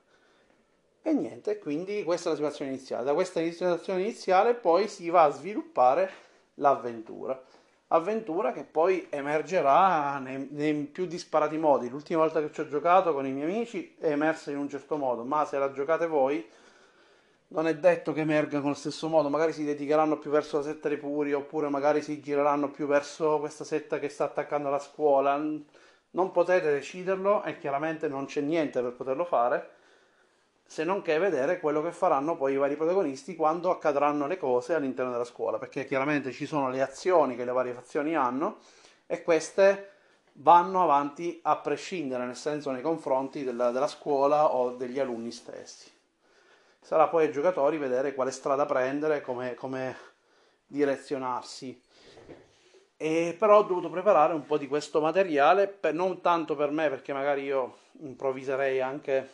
E 1.02 1.12
niente, 1.12 1.58
quindi 1.58 2.02
questa 2.04 2.28
è 2.28 2.32
la 2.32 2.36
situazione 2.36 2.72
iniziale. 2.72 3.04
Da 3.04 3.14
questa 3.14 3.40
situazione 3.40 4.02
iniziale 4.02 4.54
poi 4.54 4.88
si 4.88 5.08
va 5.08 5.24
a 5.24 5.30
sviluppare 5.30 6.10
l'avventura. 6.54 7.40
Avventura 7.88 8.50
che 8.50 8.64
poi 8.64 9.06
emergerà 9.10 10.18
nei, 10.18 10.48
nei 10.50 10.74
più 10.86 11.06
disparati 11.06 11.56
modi. 11.56 11.88
L'ultima 11.88 12.20
volta 12.20 12.40
che 12.40 12.50
ci 12.52 12.60
ho 12.60 12.66
giocato 12.68 13.12
con 13.12 13.26
i 13.26 13.30
miei 13.30 13.50
amici 13.50 13.94
è 14.00 14.10
emersa 14.10 14.50
in 14.50 14.58
un 14.58 14.68
certo 14.68 14.96
modo, 14.96 15.22
ma 15.22 15.44
se 15.44 15.56
la 15.56 15.70
giocate 15.70 16.08
voi 16.08 16.44
non 17.48 17.68
è 17.68 17.76
detto 17.76 18.12
che 18.12 18.22
emerga 18.22 18.60
con 18.60 18.70
lo 18.70 18.74
stesso 18.74 19.08
modo, 19.08 19.28
magari 19.28 19.52
si 19.52 19.64
dedicheranno 19.64 20.18
più 20.18 20.30
verso 20.30 20.56
la 20.56 20.64
setta 20.64 20.88
dei 20.88 20.96
puri, 20.96 21.32
oppure 21.32 21.68
magari 21.68 22.02
si 22.02 22.20
gireranno 22.20 22.70
più 22.70 22.86
verso 22.88 23.38
questa 23.38 23.62
setta 23.62 24.00
che 24.00 24.08
sta 24.08 24.24
attaccando 24.24 24.68
la 24.68 24.80
scuola. 24.80 25.36
Non 25.36 26.32
potete 26.32 26.72
deciderlo 26.72 27.44
e 27.44 27.56
chiaramente 27.58 28.08
non 28.08 28.24
c'è 28.24 28.40
niente 28.40 28.82
per 28.82 28.94
poterlo 28.94 29.24
fare, 29.24 29.75
se 30.66 30.84
non 30.84 31.02
che 31.02 31.18
vedere 31.18 31.60
quello 31.60 31.82
che 31.82 31.92
faranno 31.92 32.36
poi 32.36 32.54
i 32.54 32.56
vari 32.56 32.76
protagonisti 32.76 33.36
quando 33.36 33.70
accadranno 33.70 34.26
le 34.26 34.36
cose 34.36 34.74
all'interno 34.74 35.12
della 35.12 35.24
scuola, 35.24 35.58
perché 35.58 35.84
chiaramente 35.84 36.32
ci 36.32 36.46
sono 36.46 36.68
le 36.70 36.82
azioni 36.82 37.36
che 37.36 37.44
le 37.44 37.52
varie 37.52 37.72
fazioni 37.72 38.16
hanno 38.16 38.58
e 39.06 39.22
queste 39.22 39.90
vanno 40.34 40.82
avanti 40.82 41.38
a 41.42 41.56
prescindere, 41.56 42.24
nel 42.24 42.36
senso 42.36 42.70
nei 42.70 42.82
confronti 42.82 43.44
della, 43.44 43.70
della 43.70 43.88
scuola 43.88 44.54
o 44.54 44.70
degli 44.72 44.98
alunni 44.98 45.30
stessi 45.30 45.94
sarà 46.86 47.08
poi 47.08 47.24
ai 47.26 47.32
giocatori 47.32 47.78
vedere 47.78 48.14
quale 48.14 48.30
strada 48.30 48.64
prendere, 48.64 49.20
come, 49.20 49.54
come 49.54 49.96
direzionarsi. 50.64 51.82
E 52.96 53.34
però 53.36 53.58
ho 53.58 53.62
dovuto 53.64 53.90
preparare 53.90 54.34
un 54.34 54.46
po' 54.46 54.56
di 54.56 54.68
questo 54.68 55.00
materiale, 55.00 55.66
per, 55.66 55.94
non 55.94 56.20
tanto 56.20 56.54
per 56.54 56.70
me, 56.70 56.88
perché 56.88 57.12
magari 57.12 57.42
io 57.42 57.78
improvviserei 58.02 58.80
anche 58.80 59.28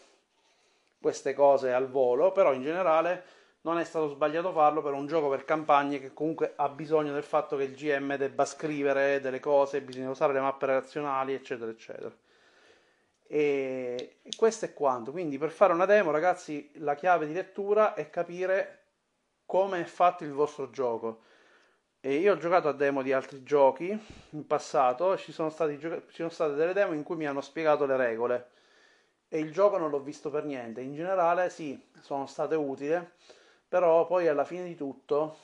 queste 1.03 1.35
cose 1.35 1.73
al 1.73 1.91
volo, 1.91 2.33
però 2.33 2.55
in 2.55 2.63
generale 2.63 3.25
non 3.63 3.79
è 3.79 3.85
stato 3.85 4.09
sbagliato 4.09 4.53
farlo 4.53 4.83
per 4.83 4.93
un 4.93 5.07
gioco 5.07 5.29
per 5.29 5.45
campagne 5.45 6.01
che 6.01 6.13
comunque 6.13 6.55
ha 6.57 6.69
bisogno 6.69 7.13
del 7.13 7.23
fatto 7.23 7.57
che 7.57 7.65
il 7.65 7.75
GM 7.75 8.17
debba 8.17 8.45
scrivere 8.45 9.21
delle 9.21 9.41
cose, 9.41 9.83
bisogna 9.83 10.11
usare 10.11 10.33
le 10.33 10.41
mappe 10.41 10.67
relazionali, 10.67 11.35
eccetera, 11.35 11.71
eccetera. 11.71 12.15
E, 13.27 14.19
questo 14.37 14.65
è 14.65 14.73
quanto. 14.73 15.11
Quindi 15.11 15.39
per 15.39 15.51
fare 15.51 15.73
una 15.73 15.87
demo, 15.87 16.11
ragazzi, 16.11 16.71
la 16.77 16.95
chiave 16.95 17.27
di 17.27 17.33
lettura 17.33 17.95
è 17.95 18.11
capire 18.11 18.79
come 19.47 19.81
è 19.81 19.85
fatto 19.85 20.25
il 20.25 20.33
vostro 20.33 20.71
gioco. 20.71 21.23
E 22.01 22.17
io 22.17 22.33
ho 22.33 22.37
giocato 22.37 22.69
a 22.69 22.73
demo 22.73 23.03
di 23.03 23.13
altri 23.13 23.45
giochi 23.45 23.97
in 24.31 24.47
passato, 24.47 25.17
ci 25.17 25.31
sono, 25.31 25.51
stati, 25.51 25.79
ci 25.79 26.03
sono 26.15 26.31
state 26.31 26.55
delle 26.55 26.73
demo 26.73 26.95
in 26.95 27.05
cui 27.05 27.17
mi 27.17 27.27
hanno 27.27 27.41
spiegato 27.41 27.87
le 27.87 27.97
regole 27.97 28.51
e 29.35 29.39
il 29.39 29.51
gioco 29.51 29.79
non 29.79 29.89
l'ho 29.89 30.03
visto 30.03 30.29
per 30.29 30.45
niente. 30.45 30.83
In 30.83 30.93
generale 30.93 31.49
sì, 31.49 31.83
sono 32.03 32.27
state 32.27 32.55
utili, 32.55 33.03
però 33.67 34.07
poi 34.07 34.29
alla 34.29 34.45
fine 34.45 34.65
di 34.65 34.75
tutto, 34.75 35.37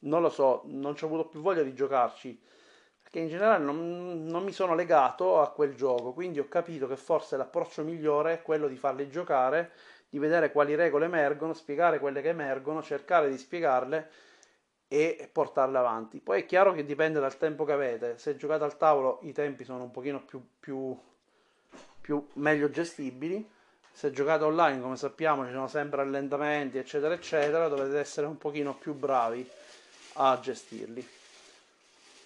non 0.00 0.22
lo 0.22 0.28
so, 0.28 0.62
non 0.64 0.96
ci 0.96 1.04
ho 1.04 1.06
avuto 1.06 1.26
più 1.26 1.40
voglia 1.40 1.62
di 1.62 1.72
giocarci 1.72 2.42
che 3.08 3.20
in 3.20 3.28
generale 3.28 3.62
non, 3.62 4.24
non, 4.24 4.42
mi 4.42 4.52
sono 4.52 4.74
legato 4.74 5.40
a 5.40 5.50
quel 5.52 5.74
gioco, 5.74 6.14
quindi 6.14 6.40
ho 6.40 6.48
capito 6.48 6.88
che 6.88 6.96
forse 6.96 7.36
l'approccio 7.36 7.82
migliore 7.84 8.32
è 8.32 8.42
quello 8.42 8.66
di 8.66 8.76
farli 8.76 9.10
giocare, 9.10 9.72
di 10.08 10.18
vedere 10.18 10.50
quali 10.50 10.74
regole 10.74 11.04
emergono, 11.04 11.52
spiegare 11.52 11.98
quelle 11.98 12.22
che 12.22 12.30
emergono, 12.30 12.82
cercare 12.82 13.28
di 13.28 13.36
spiegarle 13.36 14.10
e 14.88 15.28
portarle 15.30 15.76
avanti. 15.76 16.20
Poi 16.20 16.40
è 16.40 16.46
chiaro 16.46 16.72
che 16.72 16.86
dipende 16.86 17.20
dal 17.20 17.36
tempo 17.36 17.64
che 17.64 17.72
avete, 17.72 18.16
se 18.16 18.34
giocate 18.34 18.64
al 18.64 18.78
tavolo 18.78 19.18
i 19.22 19.32
tempi 19.32 19.62
sono 19.64 19.84
un 19.84 19.90
pochino 19.90 20.24
più, 20.24 20.42
più, 20.58 20.98
più 22.02 22.28
meglio 22.34 22.68
gestibili, 22.68 23.48
se 23.90 24.10
giocate 24.10 24.44
online 24.44 24.80
come 24.82 24.96
sappiamo 24.96 25.46
ci 25.46 25.52
sono 25.52 25.68
sempre 25.68 26.02
allentamenti 26.02 26.76
eccetera 26.76 27.14
eccetera, 27.14 27.68
dovete 27.68 27.98
essere 27.98 28.26
un 28.26 28.36
pochino 28.36 28.74
più 28.74 28.92
bravi 28.94 29.48
a 30.14 30.38
gestirli. 30.40 31.08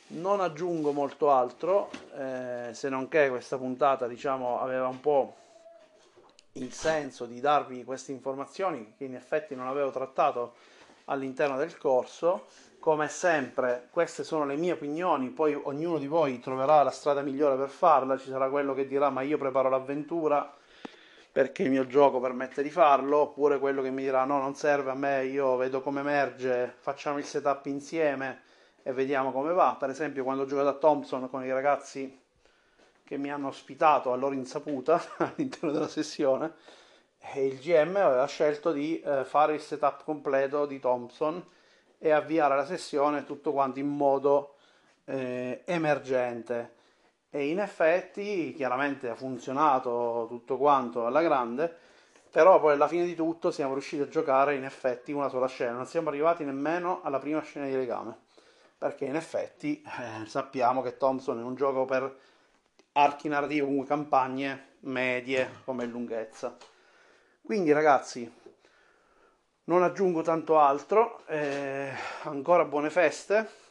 Non 0.09 0.41
aggiungo 0.41 0.93
molto 0.93 1.31
altro, 1.31 1.91
eh, 2.17 2.71
se 2.73 2.89
non 2.89 3.09
che 3.09 3.29
questa 3.29 3.57
puntata 3.59 4.09
diciamo, 4.09 4.61
aveva 4.61 4.89
un 4.89 5.01
po' 5.01 5.37
il 6.53 6.73
senso 6.73 7.27
di 7.27 7.41
darvi 7.41 7.85
queste 7.85 8.13
informazioni 8.13 8.95
che 8.97 9.05
in 9.05 9.15
effetti 9.15 9.55
non 9.55 9.67
avevo 9.67 9.91
trattato 9.91 10.55
all'interno 11.07 11.57
del 11.57 11.77
corso. 11.77 12.47
Come 12.87 13.09
sempre, 13.09 13.89
queste 13.91 14.23
sono 14.23 14.45
le 14.45 14.55
mie 14.55 14.71
opinioni, 14.71 15.31
poi 15.31 15.55
ognuno 15.61 15.99
di 15.99 16.07
voi 16.07 16.39
troverà 16.39 16.85
la 16.85 16.93
strada 16.93 17.21
migliore 17.21 17.57
per 17.57 17.69
farla, 17.69 18.17
ci 18.17 18.29
sarà 18.29 18.49
quello 18.49 18.75
che 18.75 18.87
dirà 18.87 19.11
ma 19.11 19.23
io 19.23 19.39
preparo 19.39 19.69
l'avventura 19.69 20.55
perché 21.33 21.65
il 21.65 21.71
mio 21.71 21.89
gioco 21.89 22.21
permette 22.21 22.63
di 22.63 22.71
farlo, 22.71 23.17
oppure 23.17 23.59
quello 23.59 23.83
che 23.83 23.91
mi 23.91 24.03
dirà 24.03 24.23
no, 24.25 24.39
non 24.39 24.55
serve 24.55 24.93
a 24.93 24.95
me, 24.95 25.25
io 25.25 25.57
vedo 25.57 25.81
come 25.81 25.99
emerge, 25.99 26.77
facciamo 26.79 27.19
il 27.19 27.25
setup 27.25 27.67
insieme 27.67 28.43
e 28.85 28.93
vediamo 28.93 29.33
come 29.33 29.53
va. 29.53 29.75
Per 29.77 29.91
esempio, 29.91 30.23
quando 30.23 30.45
ho 30.45 30.47
giocato 30.47 30.69
a 30.69 30.75
Thompson 30.75 31.29
con 31.29 31.45
i 31.45 31.51
ragazzi 31.51 32.21
che 33.03 33.17
mi 33.17 33.33
hanno 33.33 33.49
ospitato 33.49 34.13
a 34.13 34.17
loro 34.17 34.37
insaputa 34.37 35.03
all'interno 35.19 35.73
della 35.73 35.89
sessione, 35.89 36.53
e 37.19 37.47
il 37.47 37.59
GM 37.59 37.97
aveva 37.97 38.27
scelto 38.29 38.71
di 38.71 39.01
eh, 39.01 39.25
fare 39.25 39.55
il 39.55 39.61
setup 39.61 40.05
completo 40.05 40.67
di 40.67 40.79
Thompson 40.79 41.45
e 41.99 42.11
avviare 42.11 42.57
la 42.57 42.65
sessione 42.65 43.25
tutto 43.25 43.53
quanto 43.53 43.79
in 43.79 43.89
modo 43.89 44.57
eh, 45.05 45.63
emergente. 45.65 46.75
E 47.31 47.49
in 47.49 47.59
effetti, 47.61 48.53
chiaramente 48.55 49.09
ha 49.09 49.15
funzionato 49.15 50.27
tutto 50.29 50.57
quanto 50.57 51.07
alla 51.07 51.23
grande, 51.23 51.75
però 52.31 52.61
poi 52.61 52.75
alla 52.75 52.89
fine 52.89 53.05
di 53.05 53.15
tutto 53.15 53.51
siamo 53.51 53.73
riusciti 53.73 54.03
a 54.03 54.09
giocare 54.09 54.55
in 54.55 54.65
effetti 54.65 55.13
una 55.13 55.29
sola 55.29 55.47
scena, 55.47 55.73
non 55.73 55.87
siamo 55.87 56.09
arrivati 56.09 56.45
nemmeno 56.45 57.01
alla 57.03 57.19
prima 57.19 57.41
scena 57.43 57.67
di 57.67 57.75
legame 57.75 58.25
perché 58.79 59.07
in 59.07 59.17
effetti 59.17 59.83
eh, 59.83 60.27
sappiamo 60.27 60.83
che 60.83 60.97
Thompson 60.97 61.39
è 61.39 61.43
un 61.43 61.55
gioco 61.55 61.85
per 61.85 62.15
archi 62.93 63.29
narrativi, 63.29 63.61
comunque 63.61 63.87
campagne 63.87 64.75
medie 64.81 65.61
come 65.65 65.87
lunghezza. 65.87 66.57
Quindi 67.43 67.73
ragazzi, 67.73 68.31
non 69.67 69.83
aggiungo 69.83 70.23
tanto 70.23 70.59
altro, 70.59 71.23
eh, 71.27 71.91
ancora 72.23 72.65
buone 72.65 72.91
feste. 72.91 73.65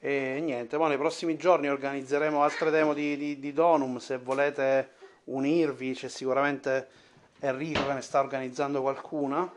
E 0.00 0.40
niente, 0.40 0.76
poi 0.76 0.88
nei 0.88 0.96
prossimi 0.96 1.36
giorni 1.36 1.68
organizzeremo 1.68 2.42
altre 2.42 2.70
demo 2.70 2.94
di, 2.94 3.16
di, 3.16 3.38
di 3.38 3.52
Donum, 3.52 3.98
se 3.98 4.18
volete 4.18 4.92
unirvi 5.24 5.92
c'è 5.92 6.08
sicuramente 6.08 6.88
Enrico 7.40 7.84
che 7.86 7.92
ne 7.92 8.00
sta 8.00 8.20
organizzando 8.20 8.80
qualcuna. 8.80 9.50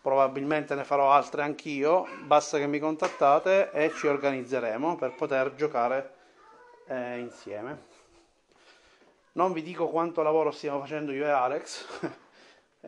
Probabilmente 0.00 0.74
ne 0.74 0.84
farò 0.84 1.10
altre 1.10 1.42
anch'io, 1.42 2.06
basta 2.24 2.58
che 2.58 2.66
mi 2.66 2.78
contattate 2.78 3.70
e 3.72 3.92
ci 3.92 4.06
organizzeremo 4.06 4.96
per 4.96 5.14
poter 5.14 5.54
giocare 5.56 6.14
eh, 6.86 7.18
insieme. 7.18 7.94
Non 9.32 9.52
vi 9.52 9.62
dico 9.62 9.88
quanto 9.88 10.22
lavoro 10.22 10.50
stiamo 10.52 10.80
facendo 10.80 11.12
io 11.12 11.24
e 11.24 11.30
Alex, 11.30 11.84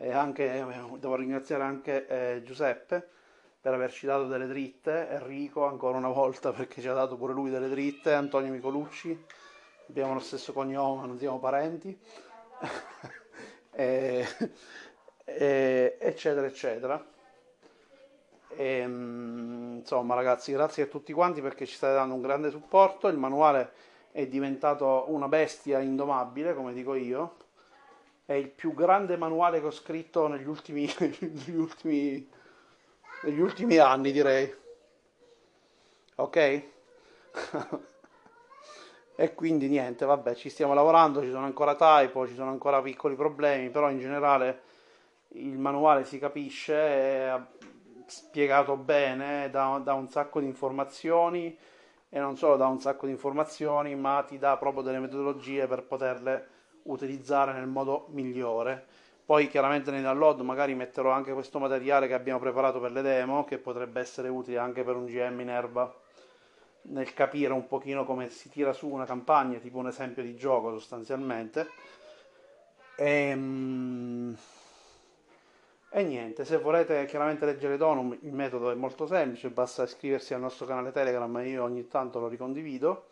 e 0.01 0.11
anche, 0.11 0.65
devo 0.97 1.15
ringraziare 1.15 1.63
anche 1.63 2.07
eh, 2.07 2.43
Giuseppe 2.43 3.07
per 3.61 3.73
averci 3.73 4.05
dato 4.05 4.27
delle 4.27 4.47
dritte, 4.47 5.09
Enrico 5.09 5.65
ancora 5.65 5.97
una 5.97 6.07
volta 6.09 6.51
perché 6.53 6.81
ci 6.81 6.87
ha 6.87 6.93
dato 6.93 7.17
pure 7.17 7.33
lui 7.33 7.49
delle 7.49 7.67
dritte, 7.67 8.13
Antonio 8.13 8.51
Micolucci, 8.51 9.25
abbiamo 9.89 10.13
lo 10.13 10.19
stesso 10.19 10.53
cognome 10.53 11.05
non 11.05 11.17
siamo 11.17 11.39
parenti. 11.39 11.97
e, 13.71 14.27
e, 15.25 15.97
eccetera 15.99 16.47
eccetera 16.47 17.05
e, 18.49 18.65
ehm, 18.65 19.77
insomma 19.79 20.15
ragazzi 20.15 20.51
grazie 20.51 20.83
a 20.83 20.87
tutti 20.87 21.13
quanti 21.13 21.41
perché 21.41 21.65
ci 21.65 21.75
state 21.75 21.93
dando 21.93 22.15
un 22.15 22.21
grande 22.21 22.49
supporto 22.49 23.07
il 23.07 23.17
manuale 23.17 23.71
è 24.11 24.27
diventato 24.27 25.05
una 25.07 25.29
bestia 25.29 25.79
indomabile 25.79 26.53
come 26.53 26.73
dico 26.73 26.95
io 26.95 27.35
è 28.29 28.33
il 28.33 28.47
più 28.47 28.75
grande 28.75 29.17
manuale 29.17 29.59
che 29.59 29.65
ho 29.65 29.71
scritto 29.71 30.27
negli 30.27 30.45
ultimi, 30.45 30.85
negli 31.01 31.55
ultimi, 31.55 32.29
negli 33.23 33.39
ultimi 33.39 33.77
anni, 33.77 34.11
direi. 34.11 34.53
Ok? 36.13 36.35
e 39.15 39.33
quindi 39.33 39.67
niente, 39.67 40.05
vabbè, 40.05 40.35
ci 40.35 40.49
stiamo 40.49 40.75
lavorando, 40.75 41.23
ci 41.23 41.31
sono 41.31 41.45
ancora 41.45 41.73
typo, 41.73 42.27
ci 42.27 42.35
sono 42.35 42.51
ancora 42.51 42.79
piccoli 42.83 43.15
problemi, 43.15 43.71
però 43.71 43.89
in 43.89 43.97
generale 43.97 44.61
il 45.29 45.57
manuale 45.57 46.03
si 46.03 46.19
capisce, 46.19 46.75
è 46.75 47.41
spiegato 48.05 48.77
bene, 48.77 49.49
dà, 49.49 49.81
dà 49.83 49.95
un 49.95 50.07
sacco 50.07 50.39
di 50.39 50.45
informazioni 50.45 51.57
e 52.07 52.19
non 52.19 52.37
solo 52.37 52.57
dà 52.57 52.67
un 52.67 52.79
sacco 52.79 53.07
di 53.07 53.11
informazioni, 53.11 53.95
ma 53.95 54.21
ti 54.21 54.37
dà 54.37 54.55
proprio 54.57 54.83
delle 54.83 54.99
metodologie 54.99 55.65
per 55.65 55.81
poterle 55.81 56.57
utilizzare 56.83 57.53
nel 57.53 57.67
modo 57.67 58.07
migliore. 58.09 58.85
Poi 59.25 59.47
chiaramente 59.47 59.91
nei 59.91 60.01
download 60.01 60.39
magari 60.41 60.73
metterò 60.73 61.11
anche 61.11 61.33
questo 61.33 61.59
materiale 61.59 62.07
che 62.07 62.15
abbiamo 62.15 62.39
preparato 62.39 62.79
per 62.79 62.91
le 62.91 63.03
demo, 63.03 63.45
che 63.45 63.59
potrebbe 63.59 63.99
essere 63.99 64.27
utile 64.27 64.57
anche 64.57 64.83
per 64.83 64.95
un 64.95 65.05
GM 65.05 65.39
in 65.41 65.49
erba, 65.49 65.93
nel 66.83 67.13
capire 67.13 67.53
un 67.53 67.67
pochino 67.67 68.05
come 68.05 68.29
si 68.29 68.49
tira 68.49 68.73
su 68.73 68.87
una 68.87 69.05
campagna, 69.05 69.59
tipo 69.59 69.77
un 69.77 69.87
esempio 69.87 70.23
di 70.23 70.35
gioco 70.35 70.71
sostanzialmente. 70.71 71.69
E, 72.95 73.29
ehm, 73.29 74.37
e 75.91 76.03
niente, 76.03 76.45
se 76.45 76.57
volete 76.57 77.05
chiaramente 77.05 77.45
leggere 77.45 77.77
Donum, 77.77 78.17
il 78.21 78.33
metodo 78.33 78.71
è 78.71 78.75
molto 78.75 79.05
semplice, 79.05 79.49
basta 79.49 79.83
iscriversi 79.83 80.33
al 80.33 80.39
nostro 80.39 80.65
canale 80.65 80.91
Telegram 80.91 81.35
io 81.45 81.63
ogni 81.63 81.87
tanto 81.87 82.19
lo 82.19 82.27
ricondivido, 82.27 83.07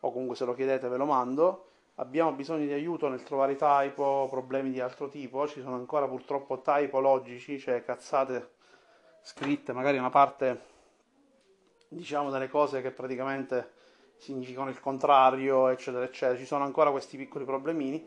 o 0.00 0.12
comunque 0.12 0.36
se 0.36 0.44
lo 0.44 0.54
chiedete 0.54 0.88
ve 0.88 0.96
lo 0.96 1.06
mando 1.06 1.66
abbiamo 1.98 2.32
bisogno 2.32 2.64
di 2.64 2.72
aiuto 2.72 3.08
nel 3.08 3.22
trovare 3.22 3.56
typo, 3.56 4.26
problemi 4.30 4.70
di 4.70 4.80
altro 4.80 5.08
tipo, 5.08 5.46
ci 5.46 5.60
sono 5.60 5.76
ancora 5.76 6.06
purtroppo 6.06 6.60
typo 6.60 7.00
logici, 7.00 7.58
cioè 7.58 7.84
cazzate 7.84 8.52
scritte, 9.22 9.72
magari 9.72 9.98
una 9.98 10.10
parte 10.10 10.76
diciamo 11.88 12.30
delle 12.30 12.48
cose 12.48 12.82
che 12.82 12.90
praticamente 12.90 13.76
significano 14.16 14.70
il 14.70 14.80
contrario, 14.80 15.68
eccetera, 15.68 16.04
eccetera. 16.04 16.38
Ci 16.38 16.46
sono 16.46 16.64
ancora 16.64 16.90
questi 16.90 17.16
piccoli 17.16 17.44
problemini. 17.44 18.06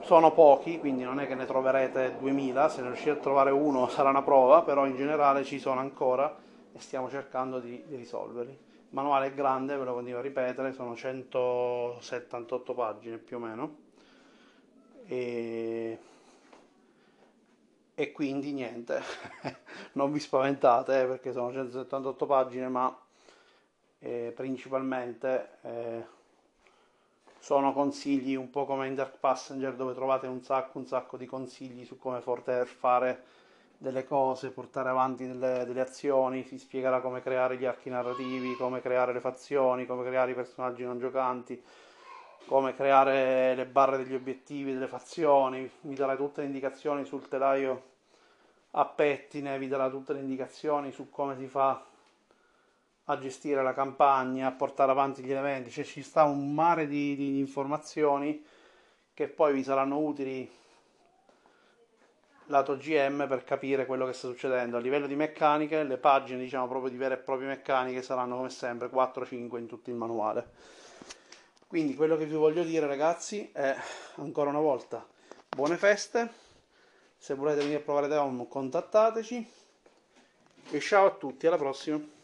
Sono 0.00 0.32
pochi, 0.32 0.78
quindi 0.78 1.02
non 1.02 1.18
è 1.18 1.26
che 1.26 1.34
ne 1.34 1.46
troverete 1.46 2.16
2000, 2.16 2.68
se 2.68 2.80
ne 2.80 2.86
riuscite 2.88 3.10
a 3.10 3.16
trovare 3.16 3.50
uno 3.50 3.88
sarà 3.88 4.10
una 4.10 4.22
prova, 4.22 4.62
però 4.62 4.86
in 4.86 4.94
generale 4.94 5.42
ci 5.42 5.58
sono 5.58 5.80
ancora 5.80 6.36
e 6.72 6.78
stiamo 6.78 7.08
cercando 7.10 7.58
di, 7.58 7.82
di 7.86 7.96
risolverli 7.96 8.65
manuale 8.90 9.26
è 9.26 9.34
grande, 9.34 9.76
ve 9.76 9.84
lo 9.84 9.94
continuo 9.94 10.18
a 10.20 10.22
ripetere, 10.22 10.72
sono 10.72 10.94
178 10.94 12.74
pagine 12.74 13.18
più 13.18 13.36
o 13.36 13.40
meno. 13.40 13.76
E, 15.06 15.98
e 17.94 18.12
quindi 18.12 18.52
niente, 18.52 19.00
non 19.92 20.12
vi 20.12 20.20
spaventate 20.20 21.02
eh, 21.02 21.06
perché 21.06 21.32
sono 21.32 21.52
178 21.52 22.26
pagine, 22.26 22.68
ma 22.68 22.96
eh, 23.98 24.32
principalmente 24.34 25.58
eh, 25.62 26.04
sono 27.38 27.72
consigli 27.72 28.34
un 28.34 28.50
po' 28.50 28.66
come 28.66 28.88
in 28.88 28.94
Dark 28.94 29.18
Passenger 29.18 29.74
dove 29.74 29.94
trovate 29.94 30.26
un 30.26 30.42
sacco, 30.42 30.78
un 30.78 30.86
sacco 30.86 31.16
di 31.16 31.26
consigli 31.26 31.84
su 31.84 31.96
come 31.96 32.20
poter 32.20 32.66
fare 32.66 33.24
delle 33.78 34.04
cose, 34.04 34.50
portare 34.50 34.88
avanti 34.88 35.26
delle, 35.26 35.64
delle, 35.64 35.80
azioni, 35.80 36.44
si 36.44 36.58
spiegherà 36.58 37.00
come 37.00 37.20
creare 37.20 37.56
gli 37.56 37.64
archi 37.64 37.90
narrativi, 37.90 38.56
come 38.56 38.80
creare 38.80 39.12
le 39.12 39.20
fazioni, 39.20 39.86
come 39.86 40.04
creare 40.04 40.30
i 40.30 40.34
personaggi 40.34 40.84
non 40.84 40.98
giocanti, 40.98 41.62
come 42.46 42.74
creare 42.74 43.54
le 43.54 43.66
barre 43.66 43.98
degli 43.98 44.14
obiettivi 44.14 44.72
delle 44.72 44.86
fazioni, 44.86 45.70
vi 45.80 45.94
darà 45.94 46.16
tutte 46.16 46.40
le 46.40 46.46
indicazioni 46.46 47.04
sul 47.04 47.28
telaio 47.28 47.94
a 48.72 48.84
pettine, 48.84 49.58
vi 49.58 49.68
darà 49.68 49.90
tutte 49.90 50.12
le 50.12 50.20
indicazioni 50.20 50.92
su 50.92 51.10
come 51.10 51.36
si 51.36 51.46
fa 51.46 51.84
a 53.08 53.18
gestire 53.18 53.62
la 53.62 53.72
campagna, 53.72 54.48
a 54.48 54.52
portare 54.52 54.90
avanti 54.90 55.22
gli 55.22 55.32
eventi, 55.32 55.70
cioè 55.70 55.84
ci 55.84 56.02
sta 56.02 56.24
un 56.24 56.52
mare 56.52 56.86
di, 56.86 57.14
di 57.14 57.38
informazioni 57.38 58.44
che 59.14 59.28
poi 59.28 59.54
vi 59.54 59.62
saranno 59.62 59.98
utili 59.98 60.50
lato 62.46 62.76
GM 62.76 63.26
per 63.28 63.44
capire 63.44 63.86
quello 63.86 64.06
che 64.06 64.12
sta 64.12 64.28
succedendo. 64.28 64.76
A 64.76 64.80
livello 64.80 65.06
di 65.06 65.14
meccaniche, 65.14 65.82
le 65.82 65.98
pagine, 65.98 66.42
diciamo 66.42 66.68
proprio 66.68 66.90
di 66.90 66.96
vere 66.96 67.14
e 67.14 67.18
proprie 67.18 67.48
meccaniche, 67.48 68.02
saranno 68.02 68.36
come 68.36 68.50
sempre 68.50 68.88
4-5 68.88 69.58
in 69.58 69.66
tutto 69.66 69.90
il 69.90 69.96
manuale. 69.96 70.50
Quindi 71.66 71.94
quello 71.94 72.16
che 72.16 72.26
vi 72.26 72.34
voglio 72.34 72.62
dire 72.62 72.86
ragazzi 72.86 73.50
è 73.52 73.76
ancora 74.16 74.50
una 74.50 74.60
volta 74.60 75.04
buone 75.48 75.76
feste. 75.76 76.44
Se 77.16 77.34
volete 77.34 77.60
venire 77.60 77.78
a 77.78 77.82
provare 77.82 78.08
Deom 78.08 78.46
contattateci. 78.46 79.50
E 80.70 80.80
ciao 80.80 81.06
a 81.06 81.10
tutti, 81.10 81.46
alla 81.46 81.56
prossima. 81.56 82.15